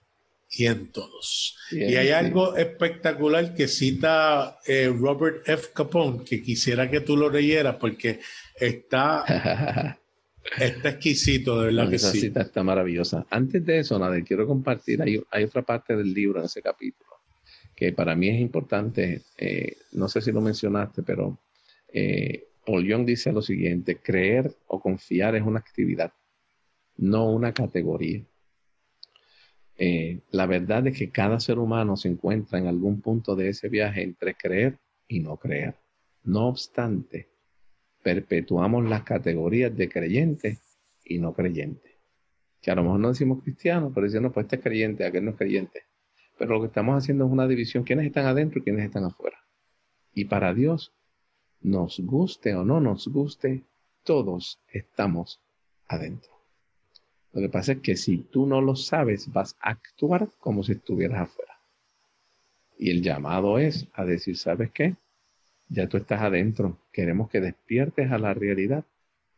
Y 0.51 0.67
en 0.67 0.91
todos. 0.91 1.57
y 1.71 1.95
hay 1.97 2.09
algo 2.09 2.57
espectacular 2.57 3.55
que 3.55 3.69
cita 3.69 4.59
eh, 4.67 4.89
Robert 4.89 5.47
F. 5.47 5.69
Capone, 5.75 6.25
que 6.25 6.43
quisiera 6.43 6.91
que 6.91 7.01
tú 7.01 7.19
lo 7.19 7.29
leyeras 7.29 7.77
porque 7.77 8.21
está 8.59 9.99
Está 10.59 10.91
exquisito, 10.91 11.61
de 11.61 11.67
verdad. 11.67 11.93
esa 11.93 12.11
cita 12.11 12.43
está 12.43 12.63
maravillosa. 12.63 13.27
Antes 13.31 13.65
de 13.65 13.81
eso, 13.81 13.99
nada, 13.99 14.21
quiero 14.23 14.47
compartir, 14.47 15.03
hay, 15.03 15.45
otra 15.45 15.63
parte 15.63 15.97
del 15.97 16.13
libro 16.13 16.41
en 16.41 16.47
ese 16.47 16.63
capítulo 16.63 17.09
que 17.75 17.93
para 17.93 18.17
mí 18.17 18.29
es 18.29 18.41
importante, 18.41 19.23
eh, 19.37 19.77
no 19.93 20.09
sé 20.09 20.21
si 20.21 20.33
lo 20.33 20.41
mencionaste, 20.41 21.05
pero 21.05 21.39
eh, 21.93 22.49
Paul 22.67 22.85
Young 22.85 23.07
dice 23.07 23.33
lo 23.33 23.41
siguiente, 23.41 23.99
creer 23.99 24.53
o 24.67 24.81
confiar 24.81 25.37
es 25.37 25.43
una 25.43 25.61
actividad, 25.61 26.13
no 26.97 27.31
una 27.31 27.53
categoría. 27.53 28.25
Eh, 29.77 30.19
la 30.33 30.47
verdad 30.47 30.89
es 30.89 30.99
que 30.99 31.11
cada 31.11 31.39
ser 31.39 31.61
humano 31.61 31.97
se 31.97 32.09
encuentra 32.09 32.59
en 32.59 32.67
algún 32.67 33.01
punto 33.01 33.37
de 33.37 33.51
ese 33.51 33.69
viaje 33.69 34.03
entre 34.03 34.35
creer 34.35 34.77
y 35.07 35.21
no 35.21 35.37
creer. 35.37 35.77
No 36.25 36.49
obstante, 36.49 37.29
perpetuamos 38.03 38.89
las 38.89 39.03
categorías 39.03 39.77
de 39.77 39.89
creyente 39.89 40.59
y 41.05 41.19
no 41.19 41.33
creyente. 41.33 41.99
Que 42.61 42.71
a 42.71 42.75
lo 42.75 42.83
mejor 42.83 43.01
no 43.01 43.09
decimos 43.09 43.43
cristiano, 43.43 43.93
pero 43.95 44.07
decimos, 44.07 44.33
pues 44.33 44.45
este 44.45 44.57
es 44.57 44.63
creyente, 44.63 45.05
aquel 45.05 45.25
no 45.25 45.33
es 45.33 45.37
creyente. 45.37 45.83
Pero 46.39 46.55
lo 46.55 46.61
que 46.61 46.67
estamos 46.67 46.97
haciendo 46.97 47.27
es 47.27 47.33
una 47.33 47.47
división, 47.47 47.85
quiénes 47.85 48.07
están 48.07 48.27
adentro 48.27 48.61
y 48.61 48.63
quiénes 48.63 48.85
están 48.85 49.05
afuera. 49.05 49.39
Y 50.15 50.25
para 50.27 50.55
Dios, 50.55 50.93
nos 51.61 52.01
guste 52.01 52.55
o 52.55 52.65
no 52.65 52.81
nos 52.81 53.09
guste, 53.09 53.65
todos 54.05 54.61
estamos 54.73 55.41
adentro. 55.87 56.31
Lo 57.33 57.41
que 57.43 57.49
pasa 57.49 57.73
es 57.73 57.81
que 57.81 57.97
si 57.97 58.19
tú 58.19 58.47
no 58.47 58.61
lo 58.61 58.75
sabes, 58.77 59.33
vas 59.33 59.57
a 59.61 59.71
actuar 59.71 60.29
como 60.39 60.63
si 60.63 60.73
estuvieras 60.73 61.23
afuera. 61.23 61.59
Y 62.79 62.91
el 62.91 63.03
llamado 63.03 63.59
es 63.59 63.89
a 63.93 64.05
decir, 64.05 64.37
¿sabes 64.37 64.71
qué? 64.71 64.97
Ya 65.69 65.89
tú 65.89 65.97
estás 65.97 66.23
adentro. 66.23 66.79
Queremos 66.93 67.29
que 67.29 67.41
despiertes 67.41 68.11
a 68.11 68.19
la 68.19 68.35
realidad 68.35 68.85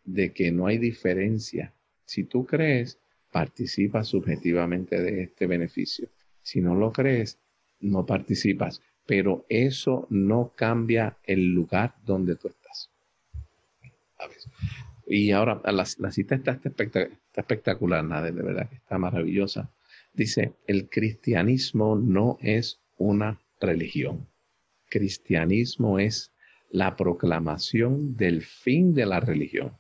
de 0.05 0.33
que 0.33 0.51
no 0.53 0.67
hay 0.67 0.79
diferencia. 0.79 1.73
Si 2.05 2.25
tú 2.25 2.47
crees, 2.47 2.99
participas 3.31 4.09
subjetivamente 4.09 5.01
de 5.01 5.23
este 5.23 5.47
beneficio. 5.47 6.09
Si 6.43 6.61
no 6.61 6.75
lo 6.75 6.93
crees, 6.93 7.39
no 7.81 8.07
participas. 8.07 8.81
Pero 9.07 9.45
eso 9.49 10.07
no 10.11 10.53
cambia 10.55 11.17
el 11.25 11.53
lugar 11.53 11.95
donde 12.05 12.37
tú 12.37 12.49
estás. 12.49 12.91
Y 15.07 15.33
ahora, 15.33 15.61
la, 15.65 15.85
cita 16.13 16.37
está, 16.37 16.61
espectacular, 17.35 18.05
nada, 18.05 18.31
de 18.31 18.43
verdad 18.43 18.69
que 18.69 18.77
está 18.77 18.99
maravillosa. 18.99 19.71
Dice, 20.13 20.53
el 20.67 20.89
cristianismo 20.89 21.97
no 21.97 22.39
es 22.41 22.81
una 22.97 23.41
religión 23.61 24.29
cristianismo 24.91 25.99
es 25.99 26.33
la 26.69 26.97
proclamación 26.97 28.17
del 28.17 28.43
fin 28.43 28.93
de 28.93 29.07
la 29.07 29.21
religión, 29.21 29.73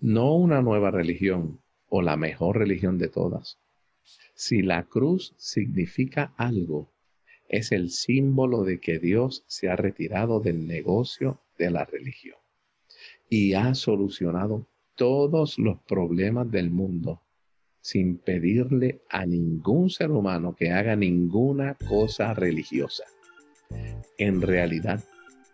no 0.00 0.34
una 0.34 0.60
nueva 0.60 0.90
religión 0.90 1.60
o 1.88 2.02
la 2.02 2.16
mejor 2.16 2.58
religión 2.58 2.98
de 2.98 3.08
todas. 3.08 3.58
Si 4.34 4.62
la 4.62 4.84
cruz 4.84 5.34
significa 5.38 6.34
algo, 6.36 6.92
es 7.48 7.72
el 7.72 7.90
símbolo 7.90 8.64
de 8.64 8.80
que 8.80 8.98
Dios 8.98 9.44
se 9.46 9.68
ha 9.68 9.76
retirado 9.76 10.40
del 10.40 10.66
negocio 10.66 11.40
de 11.58 11.70
la 11.70 11.84
religión 11.84 12.36
y 13.28 13.54
ha 13.54 13.74
solucionado 13.74 14.66
todos 14.94 15.58
los 15.58 15.78
problemas 15.80 16.50
del 16.50 16.70
mundo 16.70 17.22
sin 17.80 18.18
pedirle 18.18 19.00
a 19.08 19.24
ningún 19.24 19.90
ser 19.90 20.10
humano 20.10 20.54
que 20.54 20.70
haga 20.70 20.96
ninguna 20.96 21.76
cosa 21.88 22.34
religiosa. 22.34 23.04
En 24.18 24.42
realidad, 24.42 25.02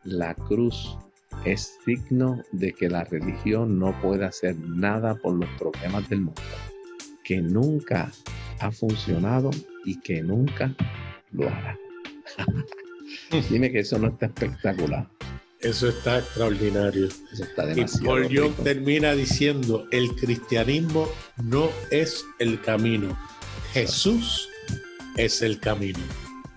la 0.05 0.35
cruz 0.35 0.96
es 1.44 1.79
signo 1.85 2.42
de 2.52 2.72
que 2.72 2.88
la 2.88 3.05
religión 3.05 3.79
no 3.79 3.98
puede 4.00 4.24
hacer 4.24 4.57
nada 4.59 5.14
por 5.16 5.35
los 5.35 5.48
problemas 5.59 6.09
del 6.09 6.22
mundo, 6.22 6.42
que 7.24 7.40
nunca 7.40 8.11
ha 8.61 8.72
funcionado 8.72 9.50
y 9.85 10.00
que 10.00 10.22
nunca 10.22 10.74
lo 11.33 11.48
hará. 11.48 11.79
Dime 13.50 13.70
que 13.70 13.81
eso 13.81 13.98
no 13.98 14.09
está 14.09 14.26
espectacular. 14.26 15.09
Eso 15.61 15.88
está 15.88 16.18
extraordinario. 16.18 17.09
y 17.74 18.05
Paul 18.05 18.29
Young 18.29 18.55
termina 18.62 19.12
diciendo, 19.14 19.87
el 19.90 20.14
cristianismo 20.14 21.09
no 21.42 21.70
es 21.90 22.24
el 22.38 22.61
camino. 22.61 23.18
Jesús 23.72 24.48
es 25.16 25.42
el 25.42 25.59
camino. 25.59 25.98